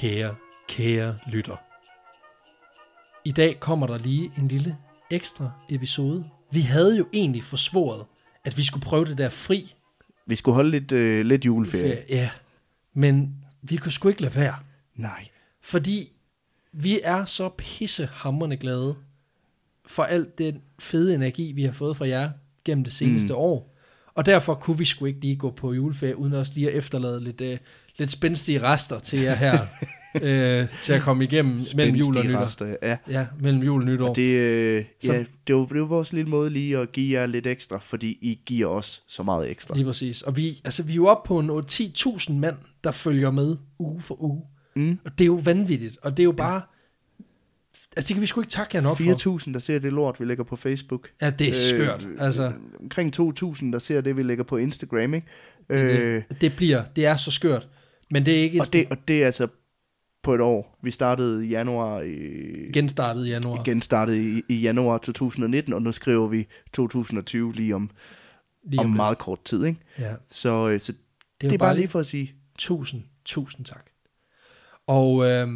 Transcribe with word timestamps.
kære, 0.00 0.34
kære 0.68 1.18
lytter. 1.32 1.56
I 3.24 3.32
dag 3.32 3.60
kommer 3.60 3.86
der 3.86 3.98
lige 3.98 4.32
en 4.38 4.48
lille 4.48 4.76
ekstra 5.10 5.50
episode. 5.68 6.24
Vi 6.52 6.60
havde 6.60 6.96
jo 6.96 7.06
egentlig 7.12 7.44
forsvoret, 7.44 8.06
at 8.44 8.56
vi 8.56 8.64
skulle 8.64 8.84
prøve 8.84 9.04
det 9.04 9.18
der 9.18 9.28
fri 9.28 9.74
Vi 10.26 10.34
skulle 10.34 10.54
holde 10.54 10.70
lidt, 10.70 10.92
øh, 10.92 11.26
lidt 11.26 11.46
juleferie. 11.46 11.82
ferie. 11.82 12.04
Ja, 12.08 12.30
men 12.94 13.36
vi 13.62 13.76
kunne 13.76 13.92
sgu 13.92 14.08
ikke 14.08 14.22
lade 14.22 14.36
være. 14.36 14.54
Nej. 14.94 15.28
Fordi 15.60 16.12
vi 16.72 17.00
er 17.04 17.24
så 17.24 17.48
pissehammerende 17.48 18.56
glade 18.56 18.96
for 19.86 20.02
alt 20.02 20.38
den 20.38 20.62
fede 20.78 21.14
energi, 21.14 21.52
vi 21.52 21.62
har 21.62 21.72
fået 21.72 21.96
fra 21.96 22.08
jer 22.08 22.30
gennem 22.64 22.84
det 22.84 22.92
seneste 22.92 23.32
mm. 23.32 23.38
år. 23.38 23.76
Og 24.14 24.26
derfor 24.26 24.54
kunne 24.54 24.78
vi 24.78 24.84
sgu 24.84 25.04
ikke 25.04 25.20
lige 25.20 25.36
gå 25.36 25.50
på 25.50 25.72
juleferie, 25.72 26.16
uden 26.16 26.32
også 26.32 26.52
lige 26.54 26.70
at 26.70 26.76
efterlade 26.76 27.24
lidt, 27.24 27.40
øh, 27.40 27.58
lidt 28.00 28.10
spændstige 28.10 28.62
rester 28.62 28.98
til 28.98 29.18
jer 29.18 29.34
her, 29.34 29.58
øh, 30.22 30.68
til 30.82 30.92
at 30.92 31.02
komme 31.02 31.24
igennem 31.24 31.58
mellem 31.76 31.94
jul 31.96 32.16
og 32.18 32.24
nytår. 32.26 32.38
rester, 32.40 32.76
Ja. 32.82 32.96
Ja, 33.08 33.26
mellem 33.40 33.62
jul 33.62 33.80
og 33.82 33.86
nytår. 33.86 34.08
Og 34.08 34.16
det, 34.16 34.30
øh, 34.32 34.84
Så- 35.04 35.12
ja, 35.12 35.24
det, 35.46 35.54
var, 35.56 35.66
det 35.66 35.80
var 35.80 35.86
vores 35.86 36.12
lille 36.12 36.30
måde 36.30 36.50
lige 36.50 36.78
at 36.78 36.92
give 36.92 37.20
jer 37.20 37.26
lidt 37.26 37.46
ekstra, 37.46 37.78
fordi 37.78 38.18
I 38.20 38.38
giver 38.46 38.66
os 38.66 39.02
så 39.08 39.22
meget 39.22 39.50
ekstra. 39.50 39.74
Lige 39.74 39.84
præcis. 39.86 40.22
Og 40.22 40.36
vi, 40.36 40.60
altså, 40.64 40.82
vi 40.82 40.92
er 40.92 40.96
jo 40.96 41.06
oppe 41.06 41.28
på 41.28 41.38
en 41.38 41.50
8-10.000 41.50 42.32
mand, 42.32 42.56
der 42.84 42.90
følger 42.90 43.30
med 43.30 43.56
uge 43.78 44.00
for 44.02 44.22
uge. 44.22 44.42
Mm. 44.76 44.98
Og 45.04 45.10
det 45.18 45.24
er 45.24 45.26
jo 45.26 45.40
vanvittigt. 45.44 45.98
Og 46.02 46.10
det 46.16 46.20
er 46.22 46.24
jo 46.24 46.32
bare... 46.32 46.62
Altså, 47.96 48.08
det 48.08 48.14
kan 48.14 48.20
vi 48.22 48.26
sgu 48.26 48.40
ikke 48.40 48.50
takke 48.50 48.76
jer 48.76 48.82
nok 48.82 48.96
for. 48.96 49.38
4.000, 49.46 49.52
der 49.52 49.58
ser 49.58 49.78
det 49.78 49.92
lort, 49.92 50.20
vi 50.20 50.24
lægger 50.24 50.44
på 50.44 50.56
Facebook. 50.56 51.08
Ja, 51.22 51.30
det 51.30 51.48
er 51.48 51.52
skørt. 51.52 52.06
Øh, 52.10 52.26
altså, 52.26 52.52
Omkring 52.80 53.20
2.000, 53.20 53.72
der 53.72 53.78
ser 53.78 54.00
det, 54.00 54.16
vi 54.16 54.22
lægger 54.22 54.44
på 54.44 54.56
Instagram, 54.56 55.14
ikke? 55.14 55.26
Øh, 55.70 56.14
det, 56.30 56.40
det 56.40 56.56
bliver... 56.56 56.82
Det 56.96 57.06
er 57.06 57.16
så 57.16 57.30
skørt. 57.30 57.68
Men 58.10 58.26
det 58.26 58.38
er 58.38 58.42
ikke 58.42 58.60
og, 58.60 58.72
det, 58.72 58.86
og 58.90 58.96
det 59.08 59.22
er 59.22 59.26
altså 59.26 59.48
på 60.22 60.34
et 60.34 60.40
år. 60.40 60.78
Vi 60.82 60.90
startede 60.90 61.46
i 61.46 61.48
januar, 61.48 62.00
i, 62.00 62.12
genstartet 62.72 63.26
i 63.26 63.28
januar. 63.30 63.60
igen 63.60 63.82
startede 63.82 64.38
i, 64.38 64.42
i 64.48 64.54
januar 64.60 64.98
2019, 64.98 65.72
og 65.72 65.82
nu 65.82 65.92
skriver 65.92 66.28
vi 66.28 66.46
2020 66.72 67.54
lige 67.54 67.74
om, 67.74 67.90
lige 68.64 68.80
om 68.80 68.86
lidt. 68.86 68.96
meget 68.96 69.18
kort 69.18 69.44
tid, 69.44 69.64
ikke? 69.64 69.80
Ja. 69.98 70.14
Så, 70.26 70.68
øh, 70.68 70.80
så 70.80 70.92
det, 70.92 71.00
Det 71.40 71.48
er, 71.48 71.52
er 71.54 71.58
bare 71.58 71.76
lige 71.76 71.88
for 71.88 71.98
at 71.98 72.06
sige, 72.06 72.34
Tusind, 72.58 73.02
tusind 73.24 73.66
tak. 73.66 73.86
Og 74.86 75.24
øh, 75.24 75.48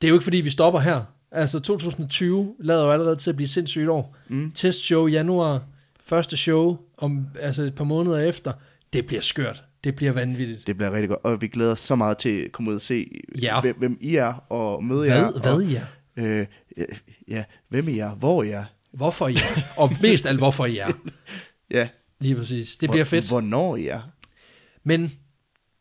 det 0.00 0.06
er 0.06 0.08
jo 0.08 0.14
ikke 0.14 0.24
fordi, 0.24 0.36
vi 0.36 0.50
stopper 0.50 0.80
her. 0.80 1.04
Altså 1.30 1.60
2020 1.60 2.54
lader 2.60 2.84
jo 2.84 2.92
allerede 2.92 3.16
til 3.16 3.30
at 3.30 3.36
blive 3.36 3.48
sindssygt 3.48 3.88
år. 3.88 4.16
Mm. 4.28 4.52
Testshow 4.54 5.06
i 5.06 5.12
januar, 5.12 5.62
første 6.04 6.36
show 6.36 6.78
om 6.96 7.26
altså 7.40 7.62
et 7.62 7.74
par 7.74 7.84
måneder 7.84 8.18
efter. 8.18 8.52
Det 8.92 9.06
bliver 9.06 9.22
skørt. 9.22 9.64
Det 9.84 9.96
bliver 9.96 10.12
vanvittigt. 10.12 10.66
det 10.66 10.76
bliver 10.76 10.92
rigtig 10.92 11.08
godt, 11.08 11.20
og 11.24 11.40
vi 11.42 11.48
glæder 11.48 11.72
os 11.72 11.80
så 11.80 11.96
meget 11.96 12.18
til 12.18 12.40
at 12.44 12.52
komme 12.52 12.70
ud 12.70 12.74
og 12.74 12.80
se, 12.80 13.10
Ja. 13.42 13.60
hvem, 13.60 13.76
hvem 13.78 13.98
I 14.00 14.16
er, 14.16 14.32
og 14.52 14.84
møde 14.84 15.06
jer. 15.14 15.30
Hvad, 15.30 15.40
hvad 15.42 15.52
og, 15.52 15.64
I 15.64 15.74
er? 15.74 15.84
Øh, 16.16 16.46
ja, 17.28 17.44
hvem 17.68 17.88
I 17.88 17.98
er, 17.98 18.10
hvor 18.10 18.42
I 18.42 18.48
er. 18.50 18.64
Hvorfor 18.92 19.28
I 19.28 19.34
er? 19.34 19.60
Og 19.76 19.90
mest 20.00 20.26
alt, 20.26 20.38
hvorfor 20.38 20.66
I 20.66 20.78
er. 20.78 20.92
Ja, 21.70 21.88
Lige 22.20 22.36
præcis. 22.36 22.76
Det 22.76 22.90
bliver 22.90 23.04
fedt. 23.04 23.28
Hvornår 23.28 23.76
I 23.76 23.86
er. 23.86 24.00
Men 24.84 25.12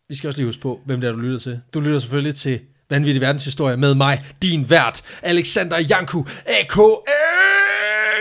vi 0.10 0.16
skal 0.16 0.28
også 0.28 0.40
lige 0.40 0.46
huske 0.48 0.62
på, 0.62 0.82
hvem 0.86 1.02
det 1.02 1.08
er, 1.08 1.12
du 1.12 1.18
lytter 1.20 1.40
til. 1.40 1.60
Du 1.74 1.80
lytter 1.80 2.00
selvfølgelig 2.00 2.36
til 2.36 2.60
Vanvittig 2.90 3.22
Verdenshistorie 3.22 3.78
med 3.78 3.96
mig, 3.96 4.26
din 4.42 4.70
vært, 4.70 5.02
Alexander 5.22 5.80
Janku, 5.80 6.24
a.k.a. 6.46 7.12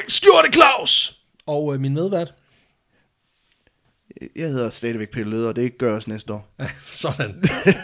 Skjorte 0.09 0.53
Claus. 0.53 1.17
Og 1.47 1.75
øh, 1.75 1.81
min 1.81 1.95
medvært. 1.95 2.35
Jeg 4.37 4.49
hedder 4.49 4.69
stadigvæk 4.71 5.11
Peter 5.11 5.27
Løder, 5.27 5.49
og 5.49 5.57
det 5.57 5.79
gør 5.79 5.97
os 5.97 6.09
næste 6.09 6.33
år. 6.33 6.55
Ja, 6.61 6.67
sådan. 6.87 7.35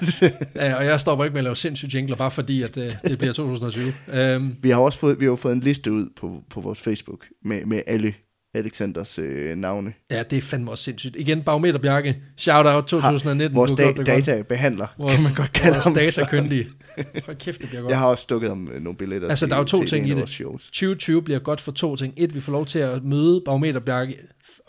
ja, 0.55 0.75
og 0.75 0.85
jeg 0.85 1.01
stopper 1.01 1.25
ikke 1.25 1.33
med 1.35 1.41
at 1.41 1.45
lave 1.45 1.57
sindssygt 1.57 1.95
jingler, 1.95 2.17
bare 2.17 2.31
fordi, 2.31 2.63
at 2.63 2.77
øh, 2.77 2.91
det 3.07 3.19
bliver 3.19 3.33
2020. 3.33 3.93
Øhm, 4.13 4.57
Vi 4.63 4.71
har 4.71 4.79
også 4.81 4.99
fået, 4.99 5.21
vi 5.21 5.25
har 5.27 5.37
fået 5.37 5.53
en 5.53 5.61
liste 5.61 5.93
ud 5.93 6.07
på, 6.17 6.43
på 6.51 6.61
vores 6.61 6.81
Facebook 6.81 7.27
med, 7.45 7.65
med 7.67 7.83
alle 7.87 8.15
Alexanders 8.55 9.19
øh, 9.19 9.57
navne. 9.57 9.93
ja, 10.11 10.23
det 10.23 10.39
er 10.39 10.43
fandme 10.43 10.71
også 10.71 10.85
sindssygt. 10.85 11.17
Igen, 11.19 11.43
Barometer 11.43 11.79
Bjarke. 11.79 12.17
Shout 12.37 12.67
out 12.67 12.85
2019. 12.85 13.57
Vores 13.57 13.71
du 13.71 13.77
da- 13.77 13.83
har 13.87 13.93
gjort 13.93 14.07
det 14.07 14.15
godt. 14.15 14.27
databehandler, 14.27 14.87
Vores, 14.99 15.15
kan 15.15 15.23
man 15.25 15.35
godt 15.35 15.53
kalde 15.53 15.73
vores 15.75 15.85
ham. 15.85 15.95
datakyndige. 15.95 16.69
Hold 17.27 17.37
kæft, 17.37 17.61
det 17.61 17.69
bliver 17.69 17.83
godt. 17.83 17.91
Jeg 17.91 17.99
har 17.99 18.07
også 18.07 18.23
stukket 18.23 18.49
ham 18.51 18.69
øh, 18.75 18.83
nogle 18.83 18.97
billetter 18.97 19.29
Altså, 19.29 19.47
til, 19.47 19.51
der 19.51 19.57
er 19.57 19.61
jo 19.61 19.65
to 19.65 19.85
ting 19.85 20.07
i 20.07 20.09
det. 20.09 20.17
vores 20.19 20.31
shows. 20.31 20.65
2020 20.65 21.23
bliver 21.23 21.39
godt 21.39 21.61
for 21.61 21.73
to 21.73 21.97
ting. 21.97 22.15
Et, 22.17 22.35
vi 22.35 22.41
får 22.41 22.53
lov 22.53 22.67
til 22.67 22.79
at 22.79 23.05
møde 23.05 23.43
Barometer 23.45 23.81
Bjarke, 23.81 24.17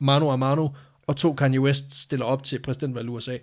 Manu 0.02 0.36
Manu, 0.36 0.70
og 1.08 1.18
to, 1.18 1.34
Kanye 1.34 1.62
West 1.62 2.02
stiller 2.02 2.26
op 2.26 2.44
til 2.44 2.60
præsidentvalget 2.62 3.10
i 3.10 3.14
USA. 3.14 3.38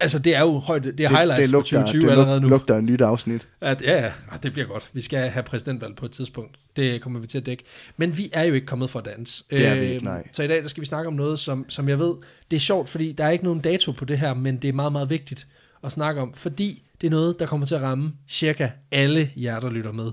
Altså, 0.00 0.18
det 0.18 0.34
er 0.34 0.40
jo 0.40 0.58
højt, 0.58 0.84
det 0.84 1.00
er 1.00 1.08
highlights 1.08 1.40
det 1.40 1.48
for 1.48 1.52
lugter, 1.52 1.76
2020 1.80 2.02
det 2.02 2.10
allerede 2.10 2.40
nu. 2.40 2.48
lugter 2.48 2.76
en 2.76 2.84
nyt 2.86 3.00
afsnit. 3.00 3.48
At, 3.60 3.82
ja, 3.82 4.00
ja, 4.04 4.12
ah, 4.30 4.42
det 4.42 4.52
bliver 4.52 4.66
godt. 4.68 4.90
Vi 4.92 5.00
skal 5.00 5.30
have 5.30 5.42
præsidentvalg 5.42 5.96
på 5.96 6.04
et 6.06 6.10
tidspunkt. 6.12 6.58
Det 6.76 7.02
kommer 7.02 7.20
vi 7.20 7.26
til 7.26 7.38
at 7.38 7.46
dække. 7.46 7.64
Men 7.96 8.18
vi 8.18 8.30
er 8.32 8.42
jo 8.44 8.54
ikke 8.54 8.66
kommet 8.66 8.90
for 8.90 8.98
at 8.98 9.04
danse. 9.04 9.44
Det 9.50 9.66
er 9.66 9.74
vi 9.74 9.80
Øhm, 9.80 9.92
ikke, 9.92 10.04
nej. 10.04 10.28
Så 10.32 10.42
i 10.42 10.46
dag 10.46 10.62
der 10.62 10.68
skal 10.68 10.80
vi 10.80 10.86
snakke 10.86 11.08
om 11.08 11.14
noget, 11.14 11.38
som, 11.38 11.66
som 11.68 11.88
jeg 11.88 11.98
ved, 11.98 12.14
det 12.50 12.56
er 12.56 12.60
sjovt, 12.60 12.88
fordi 12.88 13.12
der 13.12 13.24
er 13.24 13.30
ikke 13.30 13.44
nogen 13.44 13.60
dato 13.60 13.92
på 13.92 14.04
det 14.04 14.18
her, 14.18 14.34
men 14.34 14.56
det 14.56 14.68
er 14.68 14.72
meget, 14.72 14.92
meget 14.92 15.10
vigtigt 15.10 15.46
at 15.84 15.92
snakke 15.92 16.20
om, 16.20 16.34
fordi 16.34 16.82
det 17.00 17.06
er 17.06 17.10
noget, 17.10 17.40
der 17.40 17.46
kommer 17.46 17.66
til 17.66 17.74
at 17.74 17.82
ramme 17.82 18.12
cirka 18.28 18.70
alle 18.92 19.30
jer, 19.36 19.60
der 19.60 19.70
lytter 19.70 19.92
med. 19.92 20.10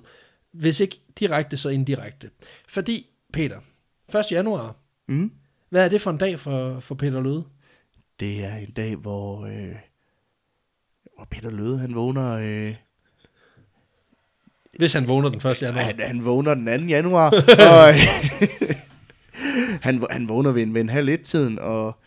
Hvis 0.54 0.80
ikke 0.80 1.02
direkte, 1.20 1.58
så 1.58 1.70
indirekte. 1.70 2.30
Fordi, 2.68 3.06
Peter, 3.34 3.58
1. 4.20 4.26
januar, 4.32 4.76
Mm. 5.08 5.32
Hvad 5.70 5.86
er 5.86 5.90
det 5.90 6.02
for 6.02 6.12
en 6.12 6.18
dag 6.18 6.40
for, 6.40 6.80
for 6.80 6.96
Peter 6.96 7.22
Løde? 7.22 7.44
Det 8.20 8.46
er 8.46 8.56
en 8.56 8.72
dag, 8.72 8.96
hvor, 8.96 9.46
øh, 9.46 9.76
hvor 11.16 11.28
Peter 11.32 11.50
Løde, 11.50 11.80
han 11.80 11.96
vågner... 11.96 12.32
Øh, 12.34 12.76
Hvis 14.78 14.94
han 14.94 15.08
vågner 15.08 15.30
den 15.30 15.48
1. 15.52 15.62
januar. 15.62 15.82
han, 15.82 16.00
han 16.00 16.26
vågner 16.26 16.54
den 16.54 16.66
2. 16.82 16.86
januar, 16.86 17.30
og 17.70 17.94
han, 19.86 20.04
han 20.10 20.28
vågner 20.28 20.52
ved 20.52 20.62
en, 20.62 20.74
ved 20.74 20.82
en 20.82 20.90
halv 20.90 21.10
et 21.10 21.22
tiden 21.22 21.60
og 21.60 21.98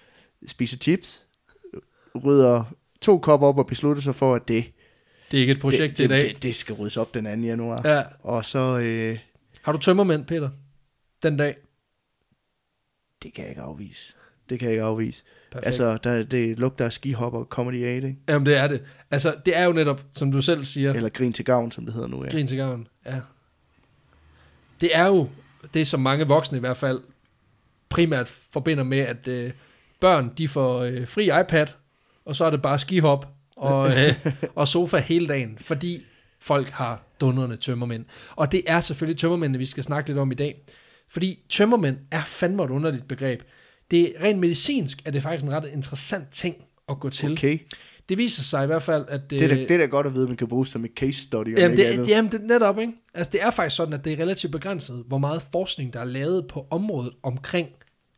spiser 0.47 0.79
chips, 0.79 1.23
rydder 2.25 2.65
to 3.01 3.19
kopper 3.19 3.47
op 3.47 3.59
og 3.59 3.67
beslutter 3.67 4.03
sig 4.03 4.15
for, 4.15 4.35
at 4.35 4.49
det, 4.49 4.65
Det 5.31 5.37
er 5.37 5.41
ikke 5.41 5.53
et 5.53 5.61
projekt 5.61 5.89
det, 5.91 5.97
til 5.97 6.05
i 6.05 6.09
dag. 6.09 6.23
det, 6.23 6.31
det, 6.35 6.43
det 6.43 6.57
skal 6.57 6.75
ryddes 6.75 6.97
op 6.97 7.15
den 7.15 7.25
2. 7.25 7.31
januar. 7.31 7.89
Ja. 7.89 8.03
Og 8.21 8.45
så, 8.45 8.79
øh, 8.79 9.19
Har 9.63 9.73
du 9.73 9.79
tømmermænd, 9.79 10.27
Peter? 10.27 10.51
Den 11.23 11.37
dag? 11.37 11.57
Det 13.23 13.35
kan 13.35 13.43
jeg 13.45 13.51
ikke 13.51 13.63
afvise. 13.63 14.15
Det 14.51 14.59
kan 14.59 14.67
jeg 14.67 14.73
ikke 14.73 14.85
afvise. 14.85 15.23
Perfekt. 15.51 15.67
Altså, 15.67 15.99
der, 16.05 16.23
det 16.23 16.59
lugter 16.59 16.85
af 16.85 16.93
skihopper 16.93 17.39
og 17.39 17.47
comedy 17.51 17.75
8, 17.75 17.95
ikke? 17.95 18.17
Jamen, 18.29 18.47
det 18.47 18.57
er 18.57 18.67
det. 18.67 18.83
Altså, 19.11 19.35
det 19.47 19.57
er 19.57 19.65
jo 19.65 19.73
netop, 19.73 20.05
som 20.13 20.33
du 20.33 20.43
selv 20.43 20.65
siger, 20.65 20.93
Eller 20.93 21.09
grin 21.09 21.33
til 21.33 21.45
gavn, 21.45 21.71
som 21.71 21.85
det 21.85 21.95
hedder 21.95 22.09
nu. 22.09 22.25
Ja. 22.25 22.31
grin 22.31 22.47
til 22.47 22.57
gavn. 22.57 22.89
Ja. 23.07 23.21
Det 24.81 24.97
er 24.97 25.07
jo 25.07 25.29
det, 25.75 25.87
som 25.87 26.01
mange 26.01 26.27
voksne 26.27 26.57
i 26.57 26.61
hvert 26.61 26.77
fald 26.77 27.01
primært 27.89 28.29
forbinder 28.29 28.85
med, 28.85 28.99
at 28.99 29.29
øh, 29.29 29.53
børn, 30.01 30.33
de 30.39 30.49
får 30.49 30.81
øh, 30.81 31.09
fri 31.09 31.25
iPad, 31.41 31.67
og 32.25 32.37
så 32.37 32.45
er 32.45 32.51
det 32.51 32.63
bare 32.63 32.79
skihop 32.79 33.29
og, 33.57 33.89
øh, 33.99 34.33
og 34.55 34.69
sofa 34.69 34.97
hele 34.99 35.27
dagen, 35.27 35.59
fordi 35.61 36.07
folk 36.41 36.69
har 36.69 37.03
dundrende 37.21 37.57
tømmermænd. 37.57 38.05
Og 38.37 38.53
det 38.53 38.63
er 38.67 38.81
selvfølgelig 38.81 39.19
tømmermændene, 39.19 39.59
vi 39.59 39.67
skal 39.67 39.83
snakke 39.83 40.11
lidt 40.11 40.19
om 40.19 40.33
i 40.33 40.35
dag. 40.35 40.63
Fordi 41.09 41.39
tømmermænd 41.49 41.97
er 42.11 42.25
fandme 42.25 42.65
et 42.65 42.71
underligt 42.71 43.09
begreb. 43.09 43.43
Det 43.91 44.01
er 44.01 44.25
rent 44.25 44.39
medicinsk, 44.39 45.03
er 45.05 45.11
det 45.11 45.23
faktisk 45.23 45.45
en 45.45 45.53
ret 45.53 45.71
interessant 45.73 46.31
ting 46.31 46.57
at 46.89 47.01
gå 47.01 47.11
til. 47.11 47.33
Okay. 47.33 47.59
Det 48.09 48.19
viser 48.19 48.43
sig 48.43 48.65
i 48.65 48.67
hvert 48.67 48.83
fald, 48.83 49.05
at... 49.09 49.21
Det 49.31 49.43
er, 49.43 49.49
da, 49.49 49.55
det 49.55 49.71
er 49.71 49.79
da 49.79 49.85
godt 49.85 50.07
at 50.07 50.15
vide, 50.15 50.23
at 50.23 50.29
man 50.29 50.37
kan 50.37 50.49
bruge 50.49 50.67
som 50.67 50.85
et 50.85 50.91
case 50.97 51.21
study. 51.21 51.59
Jamen, 51.59 51.77
det, 51.77 51.85
andet. 51.85 52.09
jamen, 52.09 52.33
det 52.33 52.41
er 52.41 52.47
netop, 52.47 52.79
ikke? 52.79 52.93
Altså, 53.15 53.31
det 53.31 53.43
er 53.43 53.51
faktisk 53.51 53.77
sådan, 53.77 53.95
at 53.95 54.05
det 54.05 54.13
er 54.13 54.19
relativt 54.19 54.53
begrænset, 54.53 55.05
hvor 55.07 55.19
meget 55.19 55.43
forskning, 55.53 55.93
der 55.93 56.01
er 56.01 56.05
lavet 56.05 56.47
på 56.49 56.67
området 56.71 57.13
omkring 57.23 57.69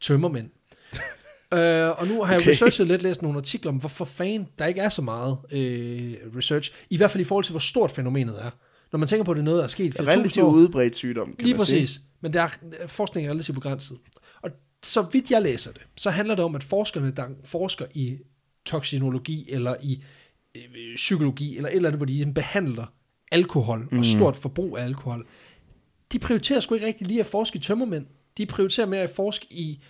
tømmermænd. 0.01 0.51
øh, 1.55 1.91
og 1.91 2.07
nu 2.07 2.23
har 2.23 2.33
jeg 2.33 2.41
Okay. 2.41 2.51
researchet 2.51 2.87
lidt, 2.87 3.03
læst 3.03 3.23
nogle 3.23 3.39
artikler 3.39 3.73
om, 3.73 3.77
hvorfor 3.77 4.05
fanden 4.05 4.49
der 4.59 4.67
ikke 4.67 4.81
er 4.81 4.89
så 4.89 5.03
meget 5.03 5.39
øh, 5.53 6.15
research, 6.37 6.73
i 6.91 6.97
hvert 6.97 7.11
fald 7.11 7.21
i 7.21 7.25
forhold 7.25 7.45
til, 7.45 7.53
hvor 7.53 7.61
stort 7.61 7.91
fænomenet 7.91 8.35
er. 8.43 8.51
Når 8.95 8.99
man 8.99 9.09
tænker 9.09 9.25
på, 9.25 9.31
at 9.31 9.37
det 9.37 9.41
er 9.41 9.45
noget, 9.45 9.59
der 9.59 9.65
er 9.65 9.69
sket 9.69 9.95
flere 9.95 10.13
Relativt 10.13 10.45
år. 10.45 10.53
udbredt 10.53 10.97
sygdom, 10.97 11.27
kan 11.27 11.45
Lige 11.45 11.55
man 11.55 11.59
præcis. 11.59 11.91
sige. 11.91 12.03
Men 12.21 12.33
der 12.33 12.43
er, 12.43 12.49
forskningen 12.87 13.29
er 13.29 13.33
relativt 13.33 13.55
begrænset. 13.55 13.99
Og 14.43 14.51
så 14.83 15.03
vidt 15.03 15.31
jeg 15.31 15.43
læser 15.43 15.73
det, 15.73 15.83
så 15.97 16.11
handler 16.11 16.35
det 16.35 16.45
om, 16.45 16.55
at 16.55 16.63
forskerne, 16.63 17.11
der 17.11 17.29
forsker 17.45 17.85
i 17.95 18.19
toksinologi 18.65 19.47
eller 19.51 19.77
i 19.83 20.03
øh, 20.55 20.63
psykologi 20.95 21.57
eller 21.57 21.69
et 21.69 21.77
eller 21.77 21.89
andet, 21.89 21.99
hvor 21.99 22.07
de 22.07 22.13
ligesom 22.13 22.35
behandler 22.35 22.87
alkohol 23.33 23.89
og 23.93 24.05
stort 24.05 24.37
forbrug 24.37 24.79
af 24.79 24.85
alkohol, 24.85 25.27
de 26.13 26.19
prioriterer 26.19 26.61
sgu 26.61 26.75
ikke 26.75 26.87
rigtig 26.87 27.07
lige 27.07 27.21
at 27.21 27.27
forske 27.27 27.57
i 27.57 27.61
tømmermænd. 27.61 28.07
De 28.39 28.47
prioriterer 28.47 28.87
mere 28.87 29.03
at 29.03 29.11
forske 29.11 29.47
i 29.51 29.83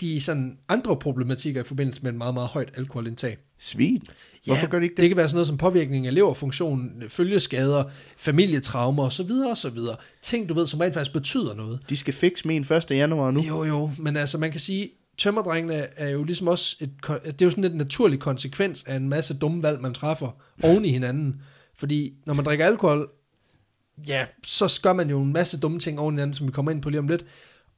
de 0.00 0.20
sådan 0.20 0.58
andre 0.68 0.96
problematikker 0.96 1.60
i 1.60 1.64
forbindelse 1.64 2.02
med 2.02 2.10
et 2.10 2.18
meget, 2.18 2.34
meget 2.34 2.48
højt 2.48 2.72
alkoholindtag. 2.76 3.38
Svin. 3.60 4.02
Hvorfor 4.46 4.66
gør 4.66 4.78
de 4.78 4.84
ikke 4.84 4.94
det? 4.94 5.02
Det 5.02 5.10
kan 5.10 5.16
være 5.16 5.28
sådan 5.28 5.36
noget 5.36 5.46
som 5.46 5.58
påvirkning 5.58 6.06
af 6.06 6.14
leverfunktion, 6.14 7.02
følgeskader, 7.08 7.84
familietraumer 8.16 9.04
osv. 9.04 9.30
osv. 9.50 9.78
Ting, 10.22 10.48
du 10.48 10.54
ved, 10.54 10.66
som 10.66 10.80
rent 10.80 10.94
faktisk 10.94 11.12
betyder 11.12 11.54
noget. 11.54 11.80
De 11.88 11.96
skal 11.96 12.14
fikse 12.14 12.48
min 12.48 12.62
1. 12.62 12.90
januar 12.90 13.30
nu. 13.30 13.40
Jo, 13.40 13.64
jo, 13.64 13.90
men 13.98 14.16
altså 14.16 14.38
man 14.38 14.50
kan 14.50 14.60
sige, 14.60 14.90
tømmerdrengene 15.18 15.74
er 15.74 16.08
jo 16.08 16.24
ligesom 16.24 16.48
også 16.48 16.76
et, 16.80 16.90
det 17.08 17.42
er 17.42 17.46
jo 17.46 17.50
sådan 17.50 17.64
et 17.64 17.74
naturlig 17.74 18.18
konsekvens 18.18 18.84
af 18.86 18.96
en 18.96 19.08
masse 19.08 19.34
dumme 19.38 19.62
valg, 19.62 19.80
man 19.80 19.94
træffer 19.94 20.30
oven 20.62 20.84
i 20.84 20.90
hinanden. 20.90 21.42
Fordi 21.78 22.12
når 22.26 22.34
man 22.34 22.44
drikker 22.44 22.66
alkohol, 22.66 23.08
ja, 24.06 24.26
så 24.44 24.80
gør 24.82 24.92
man 24.92 25.10
jo 25.10 25.22
en 25.22 25.32
masse 25.32 25.60
dumme 25.60 25.78
ting 25.78 26.00
oven 26.00 26.14
i 26.14 26.16
hinanden, 26.16 26.34
som 26.34 26.46
vi 26.46 26.52
kommer 26.52 26.70
ind 26.70 26.82
på 26.82 26.90
lige 26.90 27.00
om 27.00 27.08
lidt. 27.08 27.24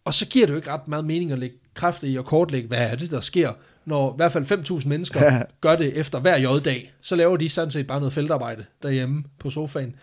Og 0.04 0.14
så 0.14 0.26
giver 0.26 0.46
det 0.46 0.52
jo 0.52 0.56
ikke 0.56 0.70
ret 0.70 0.88
meget 0.88 1.04
mening 1.04 1.32
at 1.32 1.38
lægge 1.38 1.56
kræfter 1.74 2.08
i 2.08 2.16
og 2.16 2.24
kortlægge, 2.24 2.68
hvad 2.68 2.78
er 2.78 2.94
det, 2.94 3.10
der 3.10 3.20
sker, 3.20 3.52
når 3.84 4.12
i 4.12 4.16
hvert 4.16 4.32
fald 4.32 4.80
5.000 4.80 4.88
mennesker 4.88 5.42
gør 5.60 5.76
det 5.76 5.98
efter 5.98 6.20
hver 6.20 6.38
J-dag. 6.38 6.92
Så 7.00 7.16
laver 7.16 7.36
de 7.36 7.48
sådan 7.48 7.70
set 7.70 7.86
bare 7.86 7.98
noget 8.00 8.12
feltarbejde 8.12 8.64
derhjemme 8.82 9.24
på 9.38 9.50
sofaen. 9.50 9.94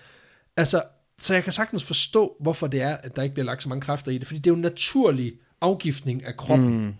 Altså, 0.57 0.81
så 1.19 1.33
jeg 1.33 1.43
kan 1.43 1.53
sagtens 1.53 1.83
forstå, 1.83 2.35
hvorfor 2.39 2.67
det 2.67 2.81
er, 2.81 2.97
at 3.03 3.15
der 3.15 3.21
ikke 3.23 3.33
bliver 3.33 3.45
lagt 3.45 3.63
så 3.63 3.69
mange 3.69 3.81
kræfter 3.81 4.11
i 4.11 4.17
det. 4.17 4.27
Fordi 4.27 4.37
det 4.39 4.47
er 4.47 4.51
jo 4.51 4.55
en 4.55 4.61
naturlig 4.61 5.33
afgiftning 5.61 6.25
af 6.25 6.37
kroppen. 6.37 6.85
Mm. 6.85 6.93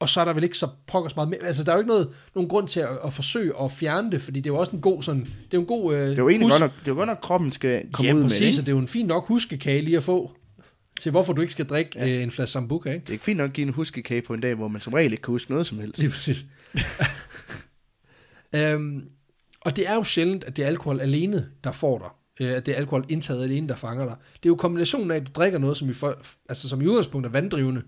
Og 0.00 0.08
så 0.08 0.20
er 0.20 0.24
der 0.24 0.32
vel 0.32 0.44
ikke 0.44 0.58
så 0.58 0.68
pokkers 0.86 1.16
meget 1.16 1.28
mere. 1.28 1.40
Altså, 1.44 1.64
der 1.64 1.72
er 1.72 1.76
jo 1.76 1.80
ikke 1.80 1.88
noget, 1.88 2.08
nogen 2.34 2.48
grund 2.48 2.68
til 2.68 2.80
at, 2.80 2.88
at 3.04 3.12
forsøge 3.12 3.52
at 3.62 3.72
fjerne 3.72 4.10
det, 4.12 4.22
fordi 4.22 4.40
det 4.40 4.50
er 4.50 4.54
jo 4.54 4.60
også 4.60 4.72
en 4.72 4.80
god 4.80 5.02
sådan, 5.02 5.20
det 5.20 5.28
er 5.30 5.34
jo 5.54 5.60
en 5.60 5.66
god... 5.66 5.94
Øh, 5.94 6.00
Det 6.00 6.12
er 6.12 6.16
jo 6.16 6.28
egentlig 6.28 6.50
godt 6.50 6.60
nok, 6.60 6.70
det 6.70 6.88
er 6.88 6.92
jo 6.92 6.94
godt 6.94 7.06
nok, 7.06 7.16
at 7.16 7.22
kroppen 7.22 7.52
skal 7.52 7.92
komme 7.92 8.08
ja, 8.10 8.14
ud 8.14 8.22
præcis, 8.22 8.40
med 8.40 8.52
det. 8.52 8.66
det 8.66 8.68
er 8.68 8.76
jo 8.76 8.78
en 8.78 8.88
fin 8.88 9.06
nok 9.06 9.26
huskekage 9.26 9.80
lige 9.80 9.96
at 9.96 10.02
få, 10.02 10.32
til 11.02 11.10
hvorfor 11.10 11.32
du 11.32 11.40
ikke 11.40 11.52
skal 11.52 11.66
drikke 11.66 11.90
ja. 11.94 12.08
øh, 12.08 12.22
en 12.22 12.30
flaske 12.30 12.52
Sambuca, 12.52 12.88
ikke? 12.88 13.00
Det 13.00 13.08
er 13.08 13.12
ikke 13.12 13.24
fint 13.24 13.38
nok 13.38 13.48
at 13.48 13.54
give 13.54 13.66
en 13.66 13.72
huskekage 13.72 14.22
på 14.22 14.34
en 14.34 14.40
dag, 14.40 14.54
hvor 14.54 14.68
man 14.68 14.80
som 14.80 14.92
regel 14.92 15.12
ikke 15.12 15.22
kan 15.22 15.32
huske 15.32 15.50
noget 15.50 15.66
som 15.66 15.78
helst. 15.78 15.98
Lige 15.98 16.10
præcis. 16.10 16.46
øhm, 18.54 19.08
og 19.60 19.76
det 19.76 19.88
er 19.88 19.94
jo 19.94 20.04
sjældent, 20.04 20.44
at 20.44 20.56
det 20.56 20.62
er 20.62 20.66
alkohol 20.66 21.00
alene, 21.00 21.48
der 21.64 21.72
får 21.72 21.98
dig. 21.98 22.46
Øh, 22.46 22.56
at 22.56 22.66
det 22.66 22.72
er 22.72 22.78
alkohol 22.78 23.04
indtaget 23.08 23.42
alene, 23.42 23.68
der 23.68 23.76
fanger 23.76 24.04
dig. 24.04 24.16
Det 24.32 24.46
er 24.46 24.50
jo 24.50 24.54
kombinationen 24.54 25.10
af, 25.10 25.16
at 25.16 25.26
du 25.26 25.30
drikker 25.34 25.58
noget, 25.58 25.76
som 25.76 25.90
i, 25.90 25.92
for, 25.92 26.18
altså, 26.48 26.68
som 26.68 26.80
i 26.80 26.86
udgangspunkt 26.86 27.26
er 27.26 27.30
vanddrivende. 27.30 27.82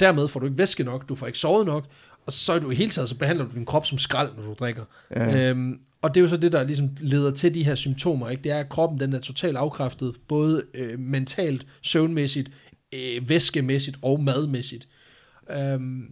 Dermed 0.00 0.28
får 0.28 0.40
du 0.40 0.46
ikke 0.46 0.58
væske 0.58 0.84
nok, 0.84 1.08
du 1.08 1.14
får 1.14 1.26
ikke 1.26 1.38
sovet 1.38 1.66
nok, 1.66 1.84
og 2.26 2.32
så 2.32 2.52
er 2.52 2.58
du 2.58 2.70
i 2.70 2.74
hele 2.74 2.90
taget, 2.90 3.08
så 3.08 3.16
behandler 3.16 3.44
du 3.44 3.54
din 3.54 3.66
krop 3.66 3.86
som 3.86 3.98
skrald, 3.98 4.30
når 4.36 4.42
du 4.42 4.54
drikker. 4.58 4.84
Ja. 5.16 5.50
Øhm, 5.50 5.80
og 6.02 6.14
det 6.14 6.20
er 6.20 6.22
jo 6.22 6.28
så 6.28 6.36
det, 6.36 6.52
der 6.52 6.64
ligesom 6.64 6.88
leder 7.00 7.30
til 7.30 7.54
de 7.54 7.64
her 7.64 7.74
symptomer. 7.74 8.28
Ikke? 8.28 8.42
Det 8.42 8.52
er, 8.52 8.58
at 8.58 8.68
kroppen 8.68 9.00
den 9.00 9.12
er 9.12 9.18
totalt 9.18 9.56
afkræftet, 9.56 10.16
både 10.28 10.62
øh, 10.74 10.98
mentalt, 10.98 11.66
søvnmæssigt, 11.82 12.50
øh, 12.94 13.28
væskemæssigt 13.28 13.98
og 14.02 14.22
madmæssigt. 14.22 14.88
Øhm, 15.50 16.04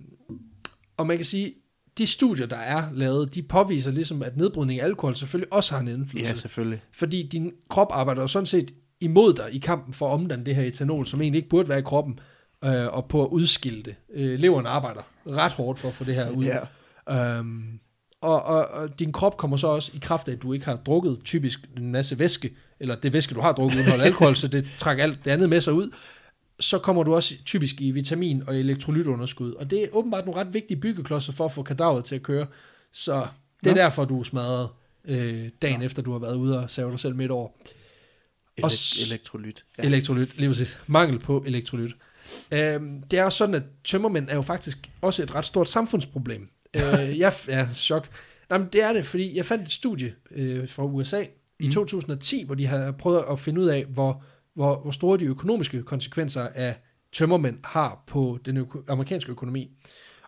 og 0.96 1.06
man 1.06 1.16
kan 1.16 1.26
sige, 1.26 1.54
de 1.98 2.06
studier, 2.06 2.46
der 2.46 2.56
er 2.56 2.92
lavet, 2.94 3.34
de 3.34 3.42
påviser 3.42 3.90
ligesom, 3.90 4.22
at 4.22 4.36
nedbrydning 4.36 4.80
af 4.80 4.84
alkohol 4.84 5.16
selvfølgelig 5.16 5.52
også 5.52 5.74
har 5.74 5.80
en 5.80 5.88
indflydelse. 5.88 6.28
Ja, 6.28 6.34
selvfølgelig. 6.34 6.82
Fordi 6.92 7.28
din 7.32 7.52
krop 7.68 7.88
arbejder 7.90 8.20
jo 8.20 8.26
sådan 8.26 8.46
set 8.46 8.72
imod 9.00 9.32
dig 9.32 9.48
i 9.52 9.58
kampen 9.58 9.94
for 9.94 10.08
at 10.08 10.12
omdanne 10.12 10.44
det 10.44 10.54
her 10.54 10.62
etanol, 10.62 11.06
som 11.06 11.20
egentlig 11.20 11.38
ikke 11.38 11.48
burde 11.48 11.68
være 11.68 11.78
i 11.78 11.82
kroppen, 11.82 12.18
øh, 12.64 12.86
og 12.86 13.04
på 13.08 13.24
at 13.24 13.28
udskille 13.28 13.82
det. 13.82 13.94
Øh, 14.14 14.40
leveren 14.40 14.66
arbejder 14.66 15.02
ret 15.26 15.52
hårdt 15.52 15.78
for 15.78 15.88
at 15.88 15.94
få 15.94 16.04
det 16.04 16.14
her 16.14 16.30
ud. 16.30 16.44
Ja. 16.44 17.36
Øhm, 17.38 17.80
og, 18.20 18.42
og, 18.42 18.66
og 18.68 18.98
din 18.98 19.12
krop 19.12 19.36
kommer 19.36 19.56
så 19.56 19.66
også 19.66 19.92
i 19.94 19.98
kraft 20.02 20.28
af, 20.28 20.32
at 20.32 20.42
du 20.42 20.52
ikke 20.52 20.64
har 20.66 20.76
drukket 20.76 21.18
typisk 21.24 21.60
en 21.76 21.92
masse 21.92 22.18
væske, 22.18 22.52
eller 22.80 22.94
det 22.94 23.12
væske, 23.12 23.34
du 23.34 23.40
har 23.40 23.52
drukket, 23.52 23.78
indeholder 23.78 24.04
alkohol, 24.04 24.36
så 24.36 24.48
det 24.48 24.66
trækker 24.78 25.02
alt 25.02 25.24
det 25.24 25.30
andet 25.30 25.48
med 25.50 25.60
sig 25.60 25.72
ud, 25.72 25.90
så 26.60 26.78
kommer 26.78 27.02
du 27.02 27.14
også 27.14 27.34
typisk 27.44 27.80
i 27.80 27.90
vitamin- 27.90 28.42
og 28.48 28.56
elektrolytunderskud. 28.56 29.52
Og 29.52 29.70
det 29.70 29.84
er 29.84 29.88
åbenbart 29.92 30.26
nogle 30.26 30.40
ret 30.40 30.54
vigtige 30.54 30.80
byggeklodser 30.80 31.32
for 31.32 31.44
at 31.44 31.52
få 31.52 31.62
kadaveret 31.62 32.04
til 32.04 32.14
at 32.14 32.22
køre. 32.22 32.46
Så 32.92 33.26
det 33.64 33.70
er 33.70 33.74
Nå. 33.74 33.80
derfor, 33.80 34.04
du 34.04 34.20
er 34.20 34.24
smadret 34.24 34.68
øh, 35.04 35.48
dagen 35.62 35.82
efter, 35.82 36.02
du 36.02 36.12
har 36.12 36.18
været 36.18 36.36
ude 36.36 36.58
og 36.58 36.70
save 36.70 36.90
dig 36.90 37.00
selv 37.00 37.14
midt 37.14 37.30
over. 37.30 37.48
Og 38.62 38.66
Elek- 38.66 39.06
elektrolyt. 39.10 39.64
Ja. 39.78 39.82
Elektrolyt, 39.82 40.38
lige 40.38 40.48
præcis. 40.48 40.78
Mangel 40.86 41.18
på 41.18 41.44
elektrolyt. 41.46 41.90
Øhm, 42.52 43.02
det 43.02 43.18
er 43.18 43.24
også 43.24 43.38
sådan, 43.38 43.54
at 43.54 43.62
tømmermænd 43.84 44.28
er 44.30 44.34
jo 44.34 44.42
faktisk 44.42 44.90
også 45.00 45.22
et 45.22 45.34
ret 45.34 45.44
stort 45.44 45.68
samfundsproblem. 45.68 46.48
øh, 46.76 47.18
jeg, 47.18 47.32
ja, 47.48 47.68
chok. 47.74 48.08
Nej, 48.50 48.58
men 48.58 48.68
det 48.72 48.82
er 48.82 48.92
det, 48.92 49.06
fordi 49.06 49.36
jeg 49.36 49.46
fandt 49.46 49.64
et 49.64 49.72
studie 49.72 50.14
øh, 50.30 50.68
fra 50.68 50.84
USA 50.84 51.22
i 51.58 51.66
Mm. 51.66 51.72
2010, 51.72 52.44
hvor 52.46 52.54
de 52.54 52.66
har 52.66 52.92
prøvet 52.92 53.24
at 53.30 53.38
finde 53.38 53.60
ud 53.60 53.66
af, 53.66 53.84
hvor, 53.84 54.24
hvor, 54.54 54.80
hvor 54.82 54.90
store 54.90 55.18
de 55.18 55.24
økonomiske 55.24 55.82
konsekvenser 55.82 56.48
af 56.54 56.76
tømmermænd 57.12 57.58
har 57.64 58.04
på 58.06 58.38
den 58.44 58.56
øko- 58.56 58.84
amerikanske 58.88 59.30
økonomi. 59.30 59.70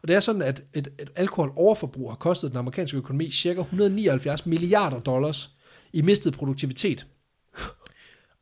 Og 0.03 0.09
det 0.09 0.17
er 0.17 0.21
sådan, 0.21 0.43
at 0.43 0.63
et, 0.75 0.89
et 1.01 1.11
alkoholoverforbrug 1.17 2.11
har 2.11 2.17
kostet 2.17 2.51
den 2.51 2.59
amerikanske 2.59 2.97
økonomi 2.97 3.31
ca. 3.31 3.49
179 3.61 4.47
milliarder 4.47 5.01
dollars 5.01 5.51
i 5.93 6.03
mistet 6.03 6.35
produktivitet. 6.35 7.07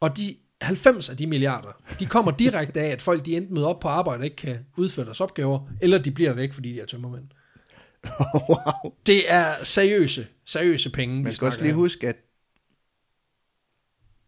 Og 0.01 0.17
de 0.17 0.37
90 0.63 1.09
af 1.09 1.17
de 1.17 1.27
milliarder, 1.27 1.83
de 2.01 2.07
kommer 2.07 2.31
direkte 2.33 2.81
af, 2.81 2.87
at 2.89 3.03
folk 3.03 3.27
de 3.27 3.37
enten 3.37 3.55
møder 3.55 3.67
op 3.67 3.81
på 3.81 3.89
arbejde 3.89 4.21
og 4.21 4.25
ikke 4.25 4.37
kan 4.37 4.67
udføre 4.77 5.07
deres 5.07 5.21
opgaver, 5.21 5.69
eller 5.81 5.99
de 5.99 6.11
bliver 6.11 6.33
væk, 6.33 6.53
fordi 6.53 6.73
de 6.73 6.81
er 6.81 6.87
tømmermænd. 6.87 7.25
wow. 8.49 8.93
Det 9.07 9.33
er 9.33 9.65
seriøse, 9.65 10.27
seriøse 10.45 10.91
penge, 10.91 11.23
Man 11.23 11.33
skal 11.33 11.47
også 11.47 11.61
lige 11.61 11.69
her. 11.73 11.77
huske, 11.77 12.09
at 12.09 12.17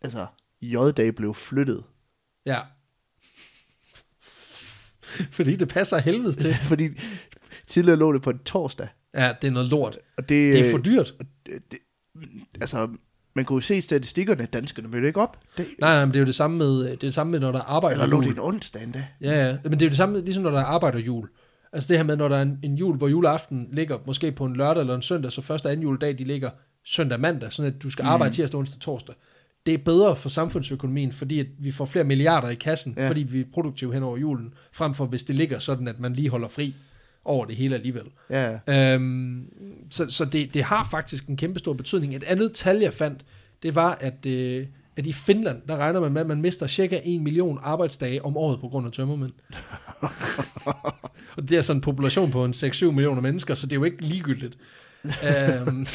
altså, 0.02 0.26
J-dag 0.62 1.14
blev 1.14 1.34
flyttet. 1.34 1.84
Ja. 2.46 2.60
fordi 5.30 5.56
det 5.56 5.68
passer 5.68 5.96
af 5.96 6.02
helvede 6.02 6.32
til. 6.32 6.54
Fordi 6.68 6.88
tidligere 7.66 7.98
lå 7.98 8.12
det 8.12 8.22
på 8.22 8.30
en 8.30 8.38
torsdag. 8.38 8.88
Ja, 9.14 9.34
det 9.42 9.48
er 9.48 9.52
noget 9.52 9.68
lort. 9.68 9.98
Og 10.16 10.28
det, 10.28 10.54
Det 10.54 10.66
er 10.66 10.70
for 10.70 10.78
dyrt. 10.78 11.14
det, 11.46 11.78
altså, 12.60 12.88
man 13.34 13.44
kunne 13.44 13.56
jo 13.56 13.60
se 13.60 13.82
statistikkerne, 13.82 14.42
at 14.42 14.52
danskerne 14.52 14.88
mødte 14.88 15.06
ikke 15.06 15.20
op. 15.20 15.36
Det, 15.58 15.66
Nej, 15.80 15.94
nej, 15.94 16.04
men 16.04 16.12
det 16.12 16.16
er 16.16 16.20
jo 16.20 16.26
det 16.26 16.34
samme 16.34 16.58
med, 16.58 16.84
det 16.84 16.92
er 16.92 16.96
det 16.96 17.14
samme 17.14 17.30
med 17.30 17.40
når 17.40 17.52
der 17.52 17.58
er 17.58 17.62
arbejder 17.62 18.02
eller 18.02 18.16
lå 18.16 18.20
det 18.22 18.30
en 18.30 18.38
onsdag 18.40 18.82
endda. 18.82 19.06
Ja, 19.20 19.46
ja, 19.46 19.56
men 19.64 19.72
det 19.72 19.82
er 19.82 19.86
jo 19.86 19.90
det 19.90 19.96
samme, 19.96 20.20
ligesom 20.20 20.42
når 20.42 20.50
der 20.50 20.58
er 20.58 20.64
arbejder 20.64 20.98
jul. 20.98 21.28
Altså 21.72 21.88
det 21.88 21.96
her 21.96 22.04
med, 22.04 22.16
når 22.16 22.28
der 22.28 22.36
er 22.36 22.42
en, 22.42 22.58
en 22.62 22.74
jul, 22.74 22.96
hvor 22.96 23.08
juleaften 23.08 23.68
ligger 23.72 23.98
måske 24.06 24.32
på 24.32 24.44
en 24.44 24.56
lørdag 24.56 24.80
eller 24.80 24.94
en 24.94 25.02
søndag, 25.02 25.32
så 25.32 25.42
første 25.42 25.66
og 25.66 25.72
anden 25.72 25.82
juledag, 25.82 26.18
de 26.18 26.24
ligger 26.24 26.50
søndag 26.84 27.20
mandag, 27.20 27.52
sådan 27.52 27.72
at 27.74 27.82
du 27.82 27.90
skal 27.90 28.04
arbejde 28.04 28.28
Mm. 28.30 28.34
tirsdag, 28.34 28.58
onsdag, 28.58 28.80
torsdag. 28.80 29.14
Det 29.66 29.74
er 29.74 29.78
bedre 29.78 30.16
for 30.16 30.28
samfundsøkonomien, 30.28 31.12
fordi 31.12 31.40
at 31.40 31.46
vi 31.58 31.70
får 31.70 31.84
flere 31.84 32.04
milliarder 32.04 32.48
i 32.48 32.54
kassen. 32.54 32.94
Ja. 32.96 33.08
fordi 33.08 33.22
vi 33.22 33.40
er 33.40 33.44
produktive 33.54 33.94
hen 33.94 34.02
over 34.02 34.16
julen, 34.16 34.54
frem 34.72 34.94
for 34.94 35.06
hvis 35.06 35.22
det 35.22 35.34
ligger 35.36 35.58
sådan, 35.58 35.88
at 35.88 36.00
man 36.00 36.12
lige 36.12 36.28
holder 36.28 36.48
fri 36.48 36.74
over 37.24 37.44
det 37.44 37.56
hele 37.56 37.74
alligevel. 37.74 38.04
Ja, 38.30 38.58
Øhm, 38.68 39.46
så 39.90 40.06
så 40.10 40.24
det, 40.24 40.54
det 40.54 40.64
har 40.64 40.88
faktisk 40.90 41.26
en 41.26 41.36
kæmpe 41.36 41.58
stor 41.58 41.72
betydning. 41.72 42.16
Et 42.16 42.22
andet 42.22 42.52
tal, 42.52 42.78
jeg 42.78 42.92
fandt, 42.92 43.24
det 43.62 43.74
var, 43.74 43.98
at, 44.00 44.26
øh, 44.26 44.66
at 44.96 45.06
i 45.06 45.12
Finland, 45.12 45.62
der 45.68 45.76
regner 45.76 46.00
man 46.00 46.12
med, 46.12 46.20
at 46.20 46.26
man 46.26 46.40
mister 46.40 46.66
cirka 46.66 47.00
1 47.04 47.20
million 47.22 47.58
arbejdsdage 47.62 48.24
om 48.24 48.36
året 48.36 48.60
på 48.60 48.68
grund 48.68 48.86
af 48.86 48.92
tømmermænd. 48.92 49.32
og 51.36 51.48
det 51.48 51.52
er 51.52 51.60
sådan 51.60 51.78
en 51.78 51.80
population 51.80 52.30
på 52.30 52.44
en 52.44 52.52
6-7 52.56 52.84
millioner 52.90 53.22
mennesker, 53.22 53.54
så 53.54 53.66
det 53.66 53.72
er 53.72 53.76
jo 53.76 53.84
ikke 53.84 54.04
ligegyldigt. 54.04 54.58
øhm, 55.04 55.86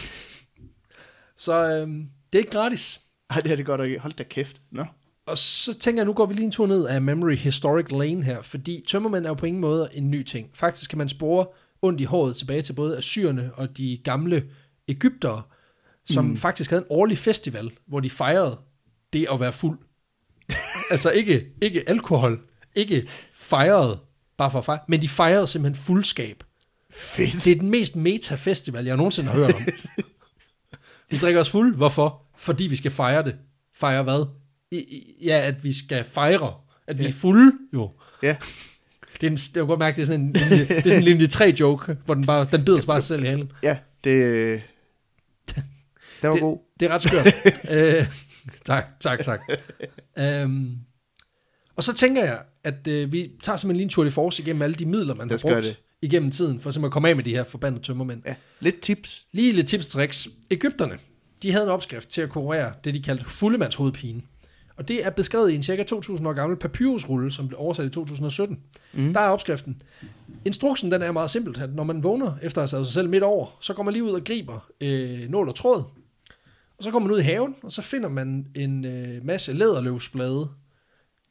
så 1.46 1.72
øhm, 1.74 2.07
det 2.34 2.39
er 2.39 2.43
ikke 2.43 2.51
gratis. 2.51 3.01
Ej, 3.29 3.38
det 3.39 3.51
er 3.51 3.55
det 3.55 3.65
godt 3.65 3.81
ikke. 3.84 4.00
Hold 4.00 4.13
da 4.13 4.24
kæft. 4.24 4.62
Nå. 4.72 4.86
Og 5.27 5.38
så 5.38 5.74
tænker 5.74 6.01
jeg, 6.01 6.05
nu 6.05 6.13
går 6.13 6.25
vi 6.25 6.34
lige 6.34 6.46
en 6.46 6.51
tur 6.51 6.67
ned 6.67 6.86
af 6.86 7.01
Memory 7.01 7.36
Historic 7.36 7.91
Lane 7.91 8.24
her, 8.24 8.41
fordi 8.41 8.84
tømmermænd 8.88 9.25
er 9.25 9.29
jo 9.29 9.34
på 9.34 9.46
ingen 9.46 9.62
måde 9.62 9.89
en 9.93 10.12
ny 10.12 10.24
ting. 10.24 10.50
Faktisk 10.53 10.89
kan 10.89 10.98
man 10.98 11.10
spore 11.10 11.46
ondt 11.81 12.01
i 12.01 12.03
håret 12.03 12.36
tilbage 12.36 12.62
til 12.62 12.74
både 12.74 12.98
assyrerne 12.98 13.51
og 13.53 13.77
de 13.77 13.98
gamle 14.03 14.43
Ægyptere, 14.88 15.41
som 16.10 16.25
mm. 16.25 16.38
faktisk 16.38 16.69
havde 16.69 16.81
en 16.81 16.88
årlig 16.89 17.17
festival, 17.17 17.72
hvor 17.88 18.00
de 18.00 18.10
fejrede 18.10 18.60
det 19.13 19.27
at 19.31 19.39
være 19.39 19.53
fuld. 19.53 19.79
altså 20.91 21.12
ikke, 21.12 21.48
ikke 21.62 21.89
alkohol, 21.89 22.41
ikke 22.75 23.07
fejrede 23.34 24.00
bare 24.38 24.51
for 24.51 24.60
at 24.60 24.65
fejre, 24.65 24.79
men 24.88 25.01
de 25.01 25.10
fejrede 25.10 25.48
simpelthen 25.48 25.84
fuldskab. 25.84 26.43
Fedt. 26.91 27.46
Det 27.46 27.51
er 27.51 27.60
den 27.60 27.69
mest 27.69 27.96
meta-festival, 27.96 28.86
jeg 28.86 28.98
nogensinde 28.98 29.29
har 29.29 29.38
hørt 29.39 29.55
om. 29.55 29.62
Vi 31.10 31.17
drikker 31.17 31.39
os 31.39 31.50
fuld. 31.50 31.75
Hvorfor? 31.75 32.22
Fordi 32.38 32.67
vi 32.67 32.75
skal 32.75 32.91
fejre 32.91 33.24
det. 33.24 33.36
Fejre 33.74 34.03
hvad? 34.03 34.25
I, 34.71 34.77
i, 34.77 35.15
ja, 35.25 35.39
at 35.47 35.63
vi 35.63 35.74
skal 35.74 36.03
fejre. 36.03 36.53
At 36.88 36.97
vi 37.00 37.03
Ja. 37.03 37.09
er 37.09 37.13
fulde, 37.13 37.51
jo. 37.74 37.91
Ja. 38.24 38.36
Det 39.21 39.27
er 39.27 39.31
en, 39.31 39.38
jeg 39.38 39.62
kan 39.62 39.67
godt 39.67 39.79
mærke, 39.79 39.95
det 39.95 40.01
er 40.01 40.05
sådan 40.05 40.21
en, 40.21 40.33
linje, 40.33 40.65
det 40.67 40.77
er 40.77 40.81
sådan 40.81 40.97
en 40.97 41.03
linje 41.03 41.27
3 41.27 41.55
joke, 41.59 41.97
hvor 42.05 42.13
den, 42.13 42.25
bare, 42.25 42.47
den 42.51 42.65
bider 42.65 42.79
sig 42.79 42.88
bare 42.88 43.01
selv 43.01 43.24
i 43.24 43.27
halen. 43.27 43.51
Ja, 43.63 43.77
det... 44.03 44.62
Det 46.21 46.29
var 46.29 46.31
Det- 46.33 46.41
god. 46.41 46.59
Det 46.79 46.86
er 46.86 46.93
ret 46.95 47.01
skørt. 47.03 47.27
øh, 48.00 48.07
tak, 48.65 49.00
tak, 49.00 49.19
tak. 49.24 49.39
Øhm, 50.17 50.71
og 51.75 51.83
så 51.83 51.93
tænker 51.93 52.24
jeg, 52.24 52.41
at 52.63 52.88
øh, 52.88 53.12
vi 53.12 53.31
tager 53.43 53.57
simpelthen 53.57 53.77
lige 53.77 53.83
en 53.83 53.89
tour 53.89 54.03
de 54.05 54.12
force 54.12 54.43
igennem 54.43 54.62
alle 54.62 54.75
de 54.75 54.86
midler, 54.86 55.13
man 55.15 55.27
Lad 55.27 55.39
har 55.43 55.50
brugt 55.53 55.65
det. 55.65 55.79
igennem 56.01 56.31
tiden, 56.31 56.59
for 56.59 56.71
simpelthen 56.71 56.86
at 56.89 56.91
komme 56.91 57.09
af 57.09 57.15
med 57.15 57.24
de 57.24 57.31
her 57.36 57.43
forbandede 57.43 57.83
tømmermænd. 57.83 58.21
Ja. 58.25 58.36
Lidt 58.59 58.79
tips. 58.79 59.25
Lige 59.31 59.51
lidt 59.53 59.67
tips 59.67 59.88
tricks. 59.88 60.27
Ægypterne, 60.51 60.97
de 61.43 61.51
havde 61.51 61.63
en 61.63 61.69
opskrift 61.69 62.09
til 62.09 62.21
at 62.21 62.29
kurere 62.29 62.74
det, 62.83 62.93
de 62.93 63.01
kaldte 63.01 63.25
fuldemandshovedpine. 63.25 64.21
Og 64.77 64.88
det 64.88 65.05
er 65.05 65.10
beskrevet 65.10 65.51
i 65.51 65.55
en 65.55 65.63
cirka 65.63 65.84
2000 65.84 66.27
år 66.27 66.34
gammel 66.34 66.60
papyrusrulle, 66.60 67.31
som 67.31 67.48
blev 67.48 67.60
oversat 67.60 67.86
i 67.86 67.89
2017. 67.89 68.60
Mm. 68.93 69.13
Der 69.13 69.19
er 69.19 69.29
opskriften. 69.29 69.81
Instruksen 70.46 70.91
den 70.91 71.01
er 71.01 71.12
meget 71.12 71.29
simpelt, 71.29 71.60
at 71.60 71.75
når 71.75 71.84
man 71.84 72.03
vågner 72.03 72.34
efter 72.41 72.62
at 72.62 72.72
have 72.72 72.86
sig 72.86 72.93
selv 72.93 73.10
midt 73.10 73.24
over, 73.24 73.57
så 73.62 73.74
går 73.74 73.84
man 73.84 73.93
lige 73.93 74.03
ud 74.03 74.12
og 74.12 74.24
griber 74.24 74.69
øh, 74.81 75.29
nål 75.29 75.50
og 75.50 75.55
tråd. 75.55 75.84
Og 76.77 76.84
så 76.84 76.91
går 76.91 77.00
man 77.00 77.12
ud 77.12 77.19
i 77.19 77.22
haven, 77.22 77.55
og 77.63 77.72
så 77.72 77.81
finder 77.81 78.10
man 78.10 78.48
en 78.55 78.86
øh, 78.86 79.25
masse 79.25 79.53
læderløvsblade. 79.53 80.48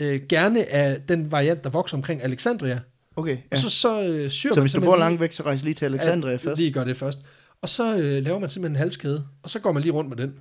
Øh, 0.01 0.21
gerne 0.29 0.73
af 0.73 1.03
den 1.09 1.33
variant, 1.33 1.65
der 1.65 1.71
vokser 1.71 1.97
omkring 1.97 2.23
Alexandria. 2.23 2.81
Okay, 3.17 3.37
Ja. 3.37 3.41
Og 3.51 3.57
så, 3.57 3.71
så 3.71 4.09
øh, 4.09 4.31
syr 4.31 4.53
Så 4.53 4.61
man 4.61 4.63
hvis 4.63 4.73
du 4.73 4.81
bor 4.81 4.97
langt 4.97 5.21
væk, 5.21 5.33
så 5.33 5.43
rejs 5.43 5.65
lige 5.65 5.75
til 5.75 5.85
Alexandria 5.85 6.31
Ja, 6.31 6.37
først. 6.37 6.61
Lige 6.61 6.73
gør 6.73 6.85
det 6.85 6.97
først. 6.97 7.19
Og 7.63 7.69
så 7.69 7.99
øh, 7.99 8.23
laver 8.25 8.39
man 8.39 8.49
simpelthen 8.49 8.77
en 8.77 8.79
halskæde, 8.79 9.27
og 9.43 9.51
så 9.51 9.59
går 9.59 9.73
man 9.73 9.83
lige 9.83 9.93
rundt 9.93 10.09
med 10.09 10.17
den. 10.17 10.35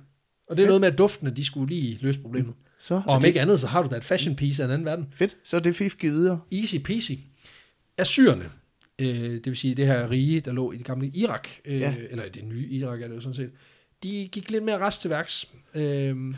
Og 0.48 0.56
det 0.56 0.62
er 0.62 0.66
noget 0.66 0.80
med, 0.80 0.88
at 0.88 0.98
duftene, 0.98 1.30
de 1.30 1.44
skulle 1.44 1.74
lige 1.74 1.98
løse 2.00 2.20
problemet. 2.20 2.54
Så 2.80 2.94
Og 2.94 3.02
om 3.06 3.20
det 3.20 3.28
ikke 3.28 3.40
andet, 3.40 3.60
så 3.60 3.66
har 3.66 3.82
du 3.82 3.88
da 3.90 3.96
et 3.96 4.04
fashion 4.04 4.36
piece 4.36 4.62
af 4.62 4.66
en 4.66 4.72
anden 4.72 4.84
verden. 4.86 5.06
fedt. 5.14 5.36
Så 5.44 5.56
er 5.56 5.60
det 5.60 5.74
fif 5.74 5.96
givet 5.98 6.14
videre. 6.14 6.40
Easy 6.52 6.76
peasy. 6.84 7.12
Assyrerne, 7.98 8.50
øh, 8.98 9.08
det 9.30 9.46
vil 9.46 9.56
sige 9.56 9.74
det 9.74 9.86
her 9.86 10.10
rige, 10.10 10.40
der 10.40 10.52
lå 10.52 10.72
i 10.72 10.76
det 10.76 10.86
gamle 10.86 11.08
Irak, 11.14 11.48
øh, 11.64 11.80
Ja. 11.80 11.94
eller 12.10 12.28
det 12.28 12.44
nye 12.44 12.68
Irak 12.68 13.00
er 13.02 13.08
det 13.08 13.14
jo 13.16 13.20
sådan 13.20 13.34
set, 13.34 13.50
de 14.02 14.28
gik 14.32 14.50
lidt 14.50 14.64
mere 14.64 14.78
rest 14.78 15.00
til 15.00 15.10
værks. 15.10 15.48
Øh, 15.74 16.34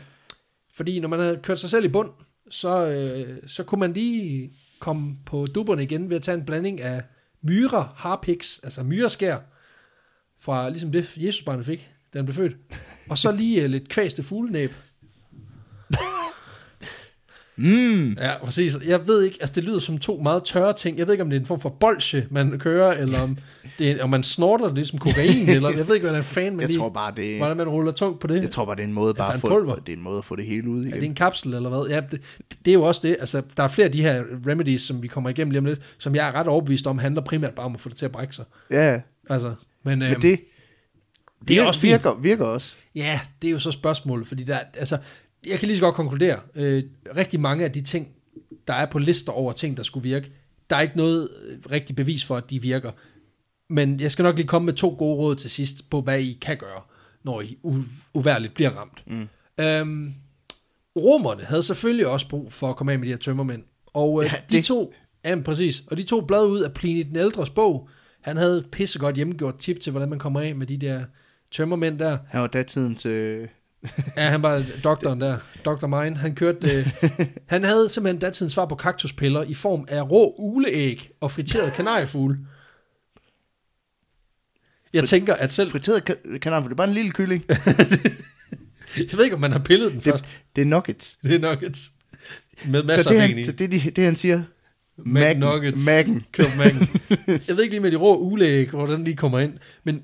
fordi 0.73 0.99
når 0.99 1.07
man 1.09 1.19
havde 1.19 1.37
kørt 1.43 1.59
sig 1.59 1.69
selv 1.69 1.85
i 1.85 1.87
bund, 1.87 2.09
så, 2.49 2.87
øh, 2.87 3.37
så 3.47 3.63
kunne 3.63 3.79
man 3.79 3.93
lige 3.93 4.53
komme 4.79 5.15
på 5.25 5.45
dupperne 5.45 5.83
igen 5.83 6.09
ved 6.09 6.15
at 6.15 6.21
tage 6.21 6.37
en 6.37 6.45
blanding 6.45 6.81
af 6.81 7.03
myrer, 7.41 7.93
harpiks, 7.95 8.59
altså 8.63 8.83
myreskær, 8.83 9.37
fra 10.39 10.69
ligesom 10.69 10.91
det 10.91 11.17
Jesusbarnet 11.17 11.65
fik, 11.65 11.89
da 12.13 12.19
han 12.19 12.25
blev 12.25 12.35
født, 12.35 12.55
og 13.09 13.17
så 13.17 13.31
lige 13.31 13.63
øh, 13.63 13.69
lidt 13.69 13.89
kvæste 13.89 14.23
fuglenæb. 14.23 14.71
Mm. 17.59 18.13
Ja, 18.19 18.37
præcis. 18.43 18.73
Jeg 18.87 19.07
ved 19.07 19.23
ikke, 19.23 19.37
altså 19.41 19.53
det 19.55 19.63
lyder 19.63 19.79
som 19.79 19.97
to 19.97 20.19
meget 20.23 20.43
tørre 20.43 20.73
ting. 20.73 20.97
Jeg 20.97 21.07
ved 21.07 21.13
ikke, 21.13 21.23
om 21.23 21.29
det 21.29 21.37
er 21.37 21.39
en 21.39 21.45
form 21.45 21.59
for 21.59 21.69
bolsje, 21.69 22.27
man 22.29 22.59
kører, 22.59 22.91
eller 22.93 23.19
om, 23.21 23.37
det 23.79 23.91
er, 23.91 24.03
om 24.03 24.09
man 24.09 24.23
snorter 24.23 24.65
det 24.67 24.75
ligesom 24.75 24.99
kokain, 24.99 25.49
eller 25.55 25.69
jeg 25.69 25.87
ved 25.87 25.95
ikke, 25.95 26.07
hvordan 26.07 26.23
fan 26.23 26.53
man 26.53 26.59
Jeg 26.61 26.69
lige, 26.69 26.79
tror 26.79 26.89
bare, 26.89 27.13
det 27.15 27.37
hvordan 27.37 27.57
man 27.57 27.67
ruller 27.69 27.91
tungt 27.91 28.19
på 28.19 28.27
det. 28.27 28.41
jeg 28.41 28.51
tror 28.51 28.65
bare, 28.65 28.75
det 28.75 28.83
er 28.83 28.87
en 28.87 28.93
måde 28.93 29.13
bare 29.13 29.29
er 29.29 29.33
at 29.33 29.39
få, 29.39 29.79
det 29.85 29.93
er 29.93 29.97
en 29.97 30.03
måde 30.03 30.17
at 30.17 30.25
få 30.25 30.35
det 30.35 30.45
hele 30.45 30.69
ud 30.69 30.79
Er 30.79 30.89
det 30.89 30.97
igen. 30.97 31.03
en 31.11 31.15
kapsel, 31.15 31.53
eller 31.53 31.69
hvad? 31.69 31.87
Ja, 31.89 32.01
det, 32.11 32.21
det 32.65 32.71
er 32.71 32.73
jo 32.75 32.83
også 32.83 33.01
det. 33.07 33.17
Altså, 33.19 33.41
der 33.57 33.63
er 33.63 33.67
flere 33.67 33.85
af 33.85 33.91
de 33.91 34.01
her 34.01 34.23
remedies, 34.47 34.81
som 34.81 35.03
vi 35.03 35.07
kommer 35.07 35.29
igennem 35.29 35.51
lige 35.51 35.59
om 35.59 35.65
lidt, 35.65 35.79
som 35.97 36.15
jeg 36.15 36.27
er 36.27 36.31
ret 36.31 36.47
overbevist 36.47 36.87
om, 36.87 36.97
handler 36.97 37.21
primært 37.21 37.53
bare 37.53 37.65
om 37.65 37.73
at 37.73 37.79
få 37.81 37.89
det 37.89 37.97
til 37.97 38.05
at 38.05 38.11
brække 38.11 38.35
sig. 38.35 38.45
Ja, 38.71 39.01
Altså, 39.29 39.53
men, 39.83 39.99
men 39.99 40.11
øhm, 40.11 40.21
det, 40.21 40.39
det 41.47 41.57
er 41.57 41.63
vir- 41.63 41.67
også 41.67 41.79
fint. 41.79 41.91
virker, 41.91 42.15
virker 42.21 42.45
også. 42.45 42.75
Ja, 42.95 43.19
det 43.41 43.47
er 43.47 43.51
jo 43.51 43.59
så 43.59 43.71
spørgsmålet, 43.71 44.27
fordi 44.27 44.43
der, 44.43 44.57
altså, 44.77 44.97
jeg 45.47 45.59
kan 45.59 45.67
lige 45.67 45.77
så 45.77 45.83
godt 45.83 45.95
konkludere, 45.95 46.39
øh, 46.55 46.83
rigtig 47.15 47.39
mange 47.39 47.65
af 47.65 47.71
de 47.71 47.81
ting, 47.81 48.07
der 48.67 48.73
er 48.73 48.85
på 48.85 48.99
lister 48.99 49.31
over 49.31 49.53
ting, 49.53 49.77
der 49.77 49.83
skulle 49.83 50.03
virke, 50.03 50.31
der 50.69 50.75
er 50.75 50.81
ikke 50.81 50.97
noget 50.97 51.29
øh, 51.45 51.57
rigtig 51.71 51.95
bevis 51.95 52.25
for, 52.25 52.35
at 52.37 52.49
de 52.49 52.61
virker. 52.61 52.91
Men 53.69 53.99
jeg 53.99 54.11
skal 54.11 54.23
nok 54.23 54.35
lige 54.35 54.47
komme 54.47 54.65
med 54.65 54.73
to 54.73 54.95
gode 54.97 55.15
råd 55.17 55.35
til 55.35 55.49
sidst 55.49 55.89
på, 55.89 56.01
hvad 56.01 56.19
I 56.21 56.37
kan 56.41 56.57
gøre, 56.57 56.81
når 57.23 57.41
I 57.41 57.57
u- 57.65 57.89
uværligt 58.13 58.53
bliver 58.53 58.69
ramt. 58.69 59.03
Mm. 59.07 59.27
Øhm, 59.59 60.13
romerne 60.99 61.43
havde 61.43 61.63
selvfølgelig 61.63 62.07
også 62.07 62.29
brug 62.29 62.53
for 62.53 62.69
at 62.69 62.75
komme 62.75 62.91
af 62.91 62.99
med 62.99 63.07
de 63.07 63.11
her 63.11 63.17
tømmermænd. 63.17 63.63
Og 63.93 64.23
øh, 64.23 64.25
Ja, 64.25 64.31
ja, 64.35 64.41
de 64.49 64.57
det- 64.57 64.65
to, 64.65 64.93
ja, 65.25 65.41
præcis, 65.45 65.83
og 65.87 65.97
de 65.97 66.03
to 66.03 66.21
blad 66.21 66.45
ud 66.45 66.59
af 66.59 66.73
Pliny 66.73 67.01
den 67.07 67.15
ældres 67.15 67.49
bog, 67.49 67.89
han 68.21 68.37
havde 68.37 68.65
pissegodt 68.71 69.15
hjemmegjort 69.15 69.59
tip 69.59 69.79
til, 69.79 69.91
hvordan 69.91 70.09
man 70.09 70.19
kommer 70.19 70.39
af 70.41 70.55
med 70.55 70.67
de 70.67 70.77
der 70.77 71.03
tømmermænd 71.51 71.99
der. 71.99 72.17
Han 72.27 72.41
var 72.41 72.47
datidens... 72.47 73.05
Øh, 73.05 73.47
Ja, 74.17 74.29
han 74.29 74.43
var 74.43 74.63
doktoren 74.83 75.21
der, 75.21 75.37
Dr. 75.65 75.87
Mine. 75.87 76.17
Han 76.17 76.35
kørte, 76.35 76.67
øh, 76.77 76.87
han 77.53 77.63
havde 77.63 77.89
simpelthen 77.89 78.19
datidens 78.19 78.53
svar 78.53 78.65
på 78.65 78.75
kaktuspiller 78.75 79.43
i 79.43 79.53
form 79.53 79.85
af 79.87 80.11
rå 80.11 80.35
uleæg 80.37 81.09
og 81.19 81.31
friteret 81.31 81.73
kanariefugle. 81.73 82.37
Jeg 84.93 85.03
tænker, 85.03 85.33
at 85.33 85.51
selv... 85.51 85.71
friteret 85.71 86.09
ka- 86.09 86.37
kanon, 86.37 86.63
for 86.63 86.67
det 86.67 86.73
er 86.73 86.77
bare 86.77 86.87
en 86.87 86.93
lille 86.93 87.11
kylling. 87.11 87.45
Jeg 88.97 89.17
ved 89.17 89.23
ikke, 89.23 89.35
om 89.35 89.41
man 89.41 89.51
har 89.51 89.59
pillet 89.59 89.91
den 89.93 90.01
først. 90.01 90.25
Det 90.55 90.61
er 90.61 90.65
nuggets. 90.65 91.17
Det 91.23 91.35
er 91.35 91.39
nuggets. 91.39 91.91
Med 92.65 92.83
masser 92.83 93.03
Så 93.03 93.09
det, 93.09 93.15
af 93.15 93.27
han, 93.27 93.39
i. 93.39 93.43
så 93.43 93.51
det, 93.51 93.71
de, 93.71 93.79
det 93.89 94.03
han 94.03 94.15
siger, 94.15 94.43
Mac'en. 94.99 95.33
McNuggets. 95.33 95.87
Mac'en. 95.87 96.21
Køb 96.31 96.45
Mac'en. 96.45 96.87
Jeg 97.47 97.55
ved 97.55 97.63
ikke 97.63 97.73
lige 97.73 97.79
med 97.79 97.91
de 97.91 97.95
rå 97.95 98.17
uleæg, 98.17 98.69
hvordan 98.69 99.05
de 99.05 99.15
kommer 99.15 99.39
ind. 99.39 99.53
Men 99.83 100.01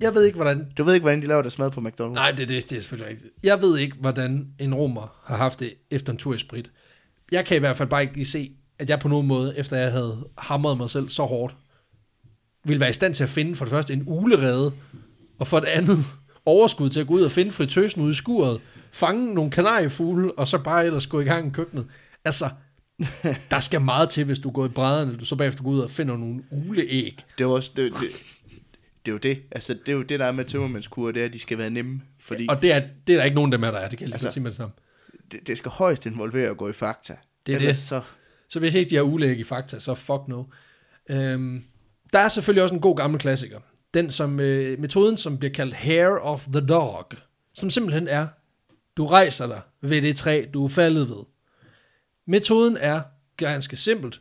jeg 0.00 0.14
ved 0.14 0.24
ikke, 0.24 0.36
hvordan 0.36 0.72
du 0.78 0.84
ved 0.84 0.94
ikke, 0.94 1.04
hvordan 1.04 1.22
de 1.22 1.26
laver 1.26 1.42
deres 1.42 1.58
mad 1.58 1.70
på 1.70 1.80
McDonald's. 1.80 2.14
Nej, 2.14 2.30
det, 2.30 2.48
det, 2.48 2.70
det 2.70 2.76
er 2.76 2.80
selvfølgelig 2.80 3.10
rigtigt. 3.10 3.32
Jeg 3.42 3.62
ved 3.62 3.78
ikke, 3.78 3.96
hvordan 4.00 4.46
en 4.58 4.74
romer 4.74 5.14
har 5.24 5.36
haft 5.36 5.60
det 5.60 5.74
efter 5.90 6.12
en 6.12 6.18
tur 6.18 6.34
i 6.34 6.38
sprit. 6.38 6.70
Jeg 7.32 7.46
kan 7.46 7.56
i 7.56 7.60
hvert 7.60 7.76
fald 7.76 7.88
bare 7.88 8.02
ikke 8.02 8.14
lige 8.14 8.26
se, 8.26 8.52
at 8.78 8.88
jeg 8.88 9.00
på 9.00 9.08
nogen 9.08 9.26
måde, 9.26 9.58
efter 9.58 9.76
jeg 9.76 9.92
havde 9.92 10.28
hamret 10.38 10.76
mig 10.76 10.90
selv 10.90 11.08
så 11.08 11.22
hårdt, 11.22 11.56
ville 12.64 12.80
være 12.80 12.90
i 12.90 12.92
stand 12.92 13.14
til 13.14 13.22
at 13.22 13.30
finde 13.30 13.54
for 13.54 13.64
det 13.64 13.70
første 13.70 13.92
en 13.92 14.02
ulerede, 14.06 14.72
og 15.38 15.46
for 15.46 15.60
det 15.60 15.66
andet 15.66 15.98
overskud 16.46 16.90
til 16.90 17.00
at 17.00 17.06
gå 17.06 17.14
ud 17.14 17.22
og 17.22 17.30
finde 17.30 17.50
fritøsen 17.50 18.02
ude 18.02 18.10
i 18.10 18.14
skuret, 18.14 18.60
fange 18.92 19.34
nogle 19.34 19.50
kanariefugle, 19.50 20.38
og 20.38 20.48
så 20.48 20.58
bare 20.58 20.86
ellers 20.86 21.06
gå 21.06 21.20
i 21.20 21.24
gang 21.24 21.46
i 21.46 21.50
køkkenet. 21.50 21.86
Altså, 22.24 22.50
der 23.50 23.60
skal 23.60 23.80
meget 23.80 24.08
til, 24.08 24.24
hvis 24.24 24.38
du 24.38 24.50
går 24.50 24.66
i 24.66 24.68
brædderne, 24.68 25.16
du 25.16 25.24
så 25.24 25.36
bagefter 25.36 25.62
går 25.62 25.70
ud 25.70 25.80
og 25.80 25.90
finder 25.90 26.16
nogle 26.16 26.42
uleæg. 26.50 27.16
Det 27.38 27.44
er 27.44 27.48
jo 27.48 27.52
også... 27.52 27.72
Det, 27.76 27.92
det, 27.92 28.08
det 29.06 29.10
er 29.10 29.12
jo 29.12 29.18
det. 29.18 29.42
Altså, 29.52 29.74
det 29.74 29.88
er 29.88 29.96
jo 29.96 30.02
det, 30.02 30.20
der 30.20 30.26
er 30.26 30.32
med 30.32 30.44
tømmermændskurer, 30.44 31.12
det 31.12 31.20
er, 31.22 31.26
at 31.26 31.32
de 31.32 31.38
skal 31.38 31.58
være 31.58 31.70
nemme. 31.70 32.02
Fordi 32.18 32.46
Og 32.48 32.62
det 32.62 32.72
er, 32.72 32.80
det 33.06 33.12
er 33.12 33.16
der 33.18 33.24
ikke 33.24 33.34
nogen 33.34 33.52
af 33.52 33.58
dem 33.58 33.64
her, 33.64 33.70
der 33.70 33.78
er. 33.78 33.88
Det 33.88 33.98
kan 33.98 34.06
jeg 34.08 34.14
Altså, 34.14 34.26
altså, 34.26 34.34
sige 34.34 34.42
med 34.42 34.50
det 34.50 34.56
samme. 34.56 34.72
det, 35.32 35.46
det 35.46 35.58
skal 35.58 35.70
højst 35.70 36.06
involvere 36.06 36.50
at 36.50 36.56
gå 36.56 36.68
i 36.68 36.72
fakta. 36.72 37.16
Det 37.46 37.52
er 37.52 37.56
Ellers 37.56 37.76
det. 37.76 37.86
Så, 37.86 38.02
Så 38.48 38.58
hvis 38.60 38.74
ikke 38.74 38.90
de 38.90 38.94
har 38.96 39.02
ulæg 39.02 39.38
i 39.38 39.44
fakta, 39.44 39.78
så 39.78 39.94
fuck 39.94 40.28
no. 40.28 40.44
Øhm, 41.10 41.64
der 42.12 42.18
er 42.18 42.28
selvfølgelig 42.28 42.62
også 42.62 42.74
en 42.74 42.80
god 42.80 42.96
gammel 42.96 43.20
klassiker. 43.20 43.60
Den 43.94 44.10
som, 44.10 44.40
øh, 44.40 44.80
metoden, 44.80 45.16
som 45.16 45.38
bliver 45.38 45.52
kaldt 45.52 45.74
hair 45.74 46.08
of 46.22 46.46
the 46.52 46.66
dog. 46.66 47.10
Som 47.54 47.70
simpelthen 47.70 48.08
er, 48.08 48.26
du 48.96 49.06
rejser 49.06 49.46
dig 49.46 49.60
ved 49.80 50.02
det 50.02 50.16
træ, 50.16 50.44
du 50.54 50.64
er 50.64 50.68
faldet 50.68 51.08
ved. 51.08 51.24
Metoden 52.26 52.76
er 52.76 53.02
ganske 53.36 53.76
simpelt. 53.76 54.20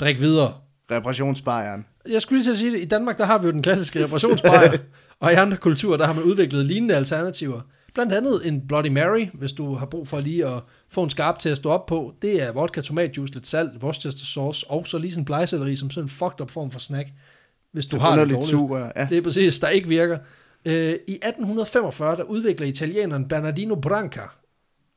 Drik 0.00 0.20
videre. 0.20 0.60
reparationsbejeren. 0.90 1.86
Jeg 2.08 2.22
skulle 2.22 2.42
lige 2.42 2.50
at 2.50 2.56
sige 2.58 2.72
det. 2.72 2.80
I 2.80 2.84
Danmark, 2.84 3.18
der 3.18 3.24
har 3.24 3.38
vi 3.38 3.46
jo 3.46 3.52
den 3.52 3.62
klassiske 3.62 4.04
reparationsbajer. 4.04 4.78
og 5.20 5.32
i 5.32 5.34
andre 5.34 5.56
kulturer, 5.56 5.96
der 5.96 6.06
har 6.06 6.12
man 6.14 6.24
udviklet 6.24 6.66
lignende 6.66 6.94
alternativer. 6.96 7.60
Blandt 7.94 8.12
andet 8.12 8.48
en 8.48 8.66
Bloody 8.68 8.88
Mary, 8.88 9.26
hvis 9.34 9.52
du 9.52 9.74
har 9.74 9.86
brug 9.86 10.08
for 10.08 10.20
lige 10.20 10.46
at 10.46 10.60
få 10.88 11.02
en 11.02 11.10
skarp 11.10 11.38
til 11.38 11.48
at 11.48 11.56
stå 11.56 11.70
op 11.70 11.86
på. 11.86 12.14
Det 12.22 12.42
er 12.42 12.52
vodka, 12.52 12.80
tomatjuice, 12.80 13.34
lidt 13.34 13.46
salt, 13.46 13.70
Worcester 13.82 14.24
sauce, 14.24 14.70
og 14.70 14.86
så 14.86 14.98
lige 14.98 15.10
sådan 15.10 15.20
en 15.20 15.24
blegselleri 15.24 15.76
som 15.76 15.90
sådan 15.90 16.04
en 16.04 16.08
fucked 16.08 16.40
up 16.40 16.50
form 16.50 16.70
for 16.70 16.80
snack. 16.80 17.08
Hvis 17.72 17.86
du 17.86 17.96
Det 17.96 18.00
har 18.00 18.10
det 18.10 18.18
dårligt. 18.18 18.44
super, 18.44 18.78
ja. 18.96 19.06
Det 19.10 19.18
er 19.18 19.22
præcis, 19.22 19.58
der 19.58 19.68
ikke 19.68 19.88
virker. 19.88 20.18
Øh, 20.64 20.74
I 21.08 21.14
1845, 21.14 22.16
der 22.16 22.22
udvikler 22.22 22.66
italieneren 22.66 23.28
Bernardino 23.28 23.74
Branca 23.74 24.20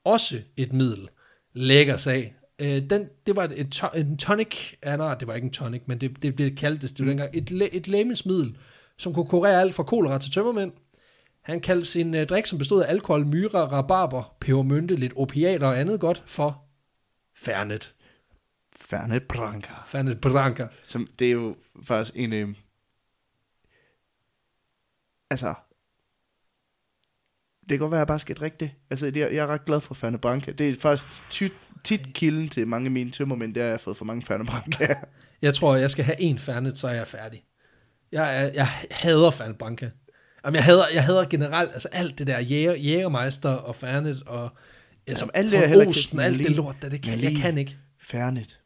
også 0.05 0.37
et 0.57 0.73
middel. 0.73 1.09
Lækker 1.53 1.97
sag. 1.97 2.36
Øh, 2.61 2.89
den, 2.89 3.09
det 3.27 3.35
var 3.35 3.51
et, 3.55 3.71
to, 3.71 3.87
en 3.95 4.17
tonic, 4.17 4.73
ja, 4.83 4.97
nej, 4.97 5.15
det 5.15 5.27
var 5.27 5.33
ikke 5.33 5.45
en 5.45 5.51
tonic, 5.51 5.81
men 5.85 6.01
det, 6.01 6.21
det 6.21 6.35
blev 6.35 6.55
kaldt 6.55 6.81
det, 6.81 6.99
var 6.99 7.05
dengang, 7.05 7.29
et, 7.33 7.69
et 7.71 7.87
lægemsmiddel, 7.87 8.57
som 8.97 9.13
kunne 9.13 9.27
kurere 9.27 9.61
alt 9.61 9.73
fra 9.73 9.83
kolera 9.83 10.19
til 10.19 10.31
tømmermænd. 10.31 10.71
Han 11.41 11.61
kaldte 11.61 11.85
sin 11.85 12.15
øh, 12.15 12.25
drik, 12.25 12.45
som 12.45 12.57
bestod 12.59 12.83
af 12.83 12.89
alkohol, 12.89 13.25
myre, 13.25 13.67
rabarber, 13.67 14.35
pebermynte, 14.39 14.95
lidt 14.95 15.13
opiater 15.15 15.67
og 15.67 15.79
andet 15.79 15.99
godt, 15.99 16.23
for 16.25 16.63
Fernet. 17.35 17.95
Fernet 18.75 19.23
Branca. 19.23 19.73
Fernet 19.85 20.21
Branca. 20.21 20.67
Som, 20.83 21.07
det 21.19 21.27
er 21.27 21.31
jo 21.31 21.55
faktisk 21.83 22.15
en... 22.15 22.33
Øh, 22.33 22.49
altså... 25.29 25.53
Det 27.69 27.77
kan 27.77 27.79
godt 27.79 27.91
være, 27.91 27.99
at 27.99 28.01
jeg 28.01 28.07
bare 28.07 28.19
skal 28.19 28.35
drikke 28.35 28.57
det. 28.59 28.71
Altså, 28.89 29.05
det 29.05 29.23
er, 29.23 29.27
jeg 29.27 29.37
er 29.43 29.47
ret 29.47 29.65
glad 29.65 29.81
for 29.81 29.93
Fernet 29.93 30.21
Branca. 30.21 30.51
Det 30.51 30.69
er 30.69 30.75
faktisk 30.79 31.29
tit, 31.29 31.53
tit 31.83 32.13
kilden 32.13 32.49
til 32.49 32.67
mange 32.67 32.85
af 32.85 32.91
mine 32.91 33.11
tømmermænd, 33.11 33.53
det 33.53 33.61
er, 33.61 33.65
at 33.65 33.67
jeg 33.67 33.73
har 33.73 33.77
fået 33.77 33.97
for 33.97 34.05
mange 34.05 34.21
Fernet 34.21 34.47
Branca. 34.47 34.95
Jeg 35.41 35.53
tror, 35.53 35.75
jeg 35.75 35.91
skal 35.91 36.05
have 36.05 36.21
en 36.21 36.39
Fernet, 36.39 36.77
så 36.77 36.87
er 36.87 36.93
jeg 36.93 37.07
færdig. 37.07 37.43
Jeg, 38.11 38.43
er, 38.43 38.49
jeg 38.53 38.67
hader 38.91 39.31
Fernet 39.31 39.57
Branca. 39.57 39.89
Jamen, 40.45 40.55
jeg 40.55 40.63
hader, 40.63 40.83
jeg 40.93 41.03
hader 41.03 41.25
generelt, 41.25 41.71
altså 41.73 41.87
alt 41.91 42.19
det 42.19 42.27
der 42.27 42.39
jæger, 42.39 42.75
jægermeister 42.75 43.49
og 43.49 43.75
Fernet 43.75 44.23
og 44.25 44.49
altså, 45.07 45.25
Jamen, 45.25 45.31
alt 45.33 45.51
det 45.51 45.59
jeg 45.59 45.69
heller 45.69 45.87
Osten, 45.87 46.19
alt 46.19 46.39
det 46.39 46.51
lort, 46.51 46.75
der, 46.81 46.89
det 46.89 47.01
kan, 47.01 47.21
jeg 47.21 47.35
kan 47.35 47.57
ikke. 47.57 47.77
Fernet. 48.01 48.59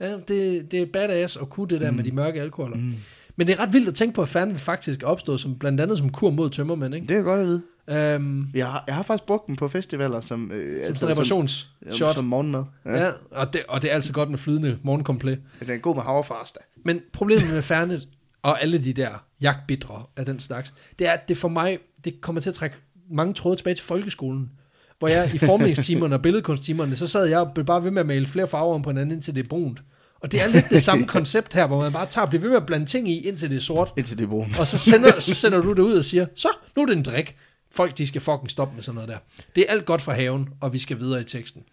Ja, 0.00 0.16
det, 0.28 0.70
det 0.70 0.82
er 0.82 0.86
badass 0.92 1.36
at 1.36 1.48
kunne 1.48 1.68
det 1.68 1.80
der 1.80 1.90
mm. 1.90 1.96
med 1.96 2.04
de 2.04 2.12
mørke 2.12 2.40
alkoholer. 2.40 2.76
Mm. 2.76 2.94
Men 3.36 3.46
det 3.46 3.52
er 3.52 3.60
ret 3.60 3.72
vildt 3.72 3.88
at 3.88 3.94
tænke 3.94 4.14
på, 4.14 4.22
at 4.22 4.28
Fernet 4.28 4.60
faktisk 4.60 5.02
er 5.02 5.06
opstået 5.06 5.40
som, 5.40 5.58
blandt 5.58 5.80
andet 5.80 5.98
som 5.98 6.12
kur 6.12 6.30
mod 6.30 6.50
tømmermænd. 6.50 6.94
Ikke? 6.94 7.06
Det 7.06 7.16
er 7.16 7.22
godt 7.22 7.40
at 7.40 7.46
vide. 7.46 7.62
Øhm, 7.90 8.46
Jeg 8.54 8.66
har, 8.66 8.84
jeg 8.86 8.94
har 8.94 9.02
faktisk 9.02 9.26
brugt 9.26 9.46
dem 9.46 9.56
på 9.56 9.68
festivaler 9.68 10.20
som, 10.20 10.52
øh, 10.52 10.82
som 10.82 10.88
altså, 10.88 11.08
reparations 11.08 11.68
som, 11.92 12.12
som 12.14 12.24
morgenmad. 12.24 12.64
Ja. 12.84 13.04
ja 13.04 13.10
og, 13.30 13.52
det, 13.52 13.62
og 13.68 13.82
det 13.82 13.90
er 13.90 13.94
altså 13.94 14.12
godt 14.12 14.30
med 14.30 14.38
flydende 14.38 14.78
morgenkomplet. 14.82 15.40
Den 15.60 15.70
er 15.70 15.76
god 15.76 15.94
med 15.94 16.02
havrefars, 16.02 16.52
da. 16.52 16.58
Men 16.84 17.00
problemet 17.14 17.50
med 17.50 17.62
Fernet 17.62 18.08
og 18.42 18.62
alle 18.62 18.84
de 18.84 18.92
der 18.92 19.24
jagtbitre 19.40 20.02
af 20.16 20.26
den 20.26 20.40
slags, 20.40 20.74
det 20.98 21.06
er, 21.06 21.12
at 21.12 21.28
det 21.28 21.36
for 21.36 21.48
mig, 21.48 21.78
det 22.04 22.20
kommer 22.20 22.40
til 22.40 22.50
at 22.50 22.54
trække 22.54 22.76
mange 23.10 23.34
tråde 23.34 23.56
tilbage 23.56 23.74
til 23.74 23.84
folkeskolen. 23.84 24.50
Hvor 24.98 25.08
jeg 25.08 25.34
i 25.34 25.38
formningstimerne 25.38 26.14
og 26.14 26.22
billedkunsttimerne, 26.22 26.96
så 26.96 27.06
sad 27.06 27.26
jeg 27.26 27.38
og 27.38 27.52
blev 27.54 27.66
bare 27.66 27.84
ved 27.84 27.90
med 27.90 28.00
at 28.00 28.06
male 28.06 28.26
flere 28.26 28.48
farver 28.48 28.74
om 28.74 28.82
på 28.82 28.90
hinanden, 28.90 29.12
indtil 29.12 29.34
det 29.34 29.44
er 29.44 29.48
brunt. 29.48 29.82
Og 30.20 30.32
det 30.32 30.42
er 30.42 30.46
lidt 30.46 30.64
det 30.70 30.82
samme 30.82 31.06
koncept 31.06 31.54
her, 31.54 31.66
hvor 31.66 31.80
man 31.80 31.92
bare 31.92 32.06
tager 32.06 32.24
og 32.24 32.28
bliver 32.28 32.42
ved 32.42 32.50
med 32.50 32.56
at 32.56 32.66
blande 32.66 32.86
ting 32.86 33.08
i, 33.08 33.20
indtil 33.20 33.50
det 33.50 33.56
er 33.56 33.60
sort. 33.60 33.92
Indtil 33.96 34.18
det 34.18 34.24
er 34.24 34.28
brun. 34.28 34.54
Og 34.58 34.66
så 34.66 34.78
sender, 34.78 35.20
så 35.20 35.34
sender 35.34 35.62
du 35.62 35.70
det 35.70 35.78
ud 35.78 35.92
og 35.92 36.04
siger, 36.04 36.26
så, 36.34 36.48
nu 36.76 36.82
er 36.82 36.86
det 36.86 36.96
en 36.96 37.02
drik. 37.02 37.36
Folk, 37.70 37.98
de 37.98 38.06
skal 38.06 38.20
fucking 38.20 38.50
stoppe 38.50 38.74
med 38.74 38.82
sådan 38.82 38.94
noget 38.94 39.08
der. 39.08 39.18
Det 39.56 39.64
er 39.68 39.72
alt 39.72 39.84
godt 39.84 40.02
fra 40.02 40.14
haven, 40.14 40.48
og 40.60 40.72
vi 40.72 40.78
skal 40.78 40.98
videre 40.98 41.20
i 41.20 41.24
teksten. 41.24 41.64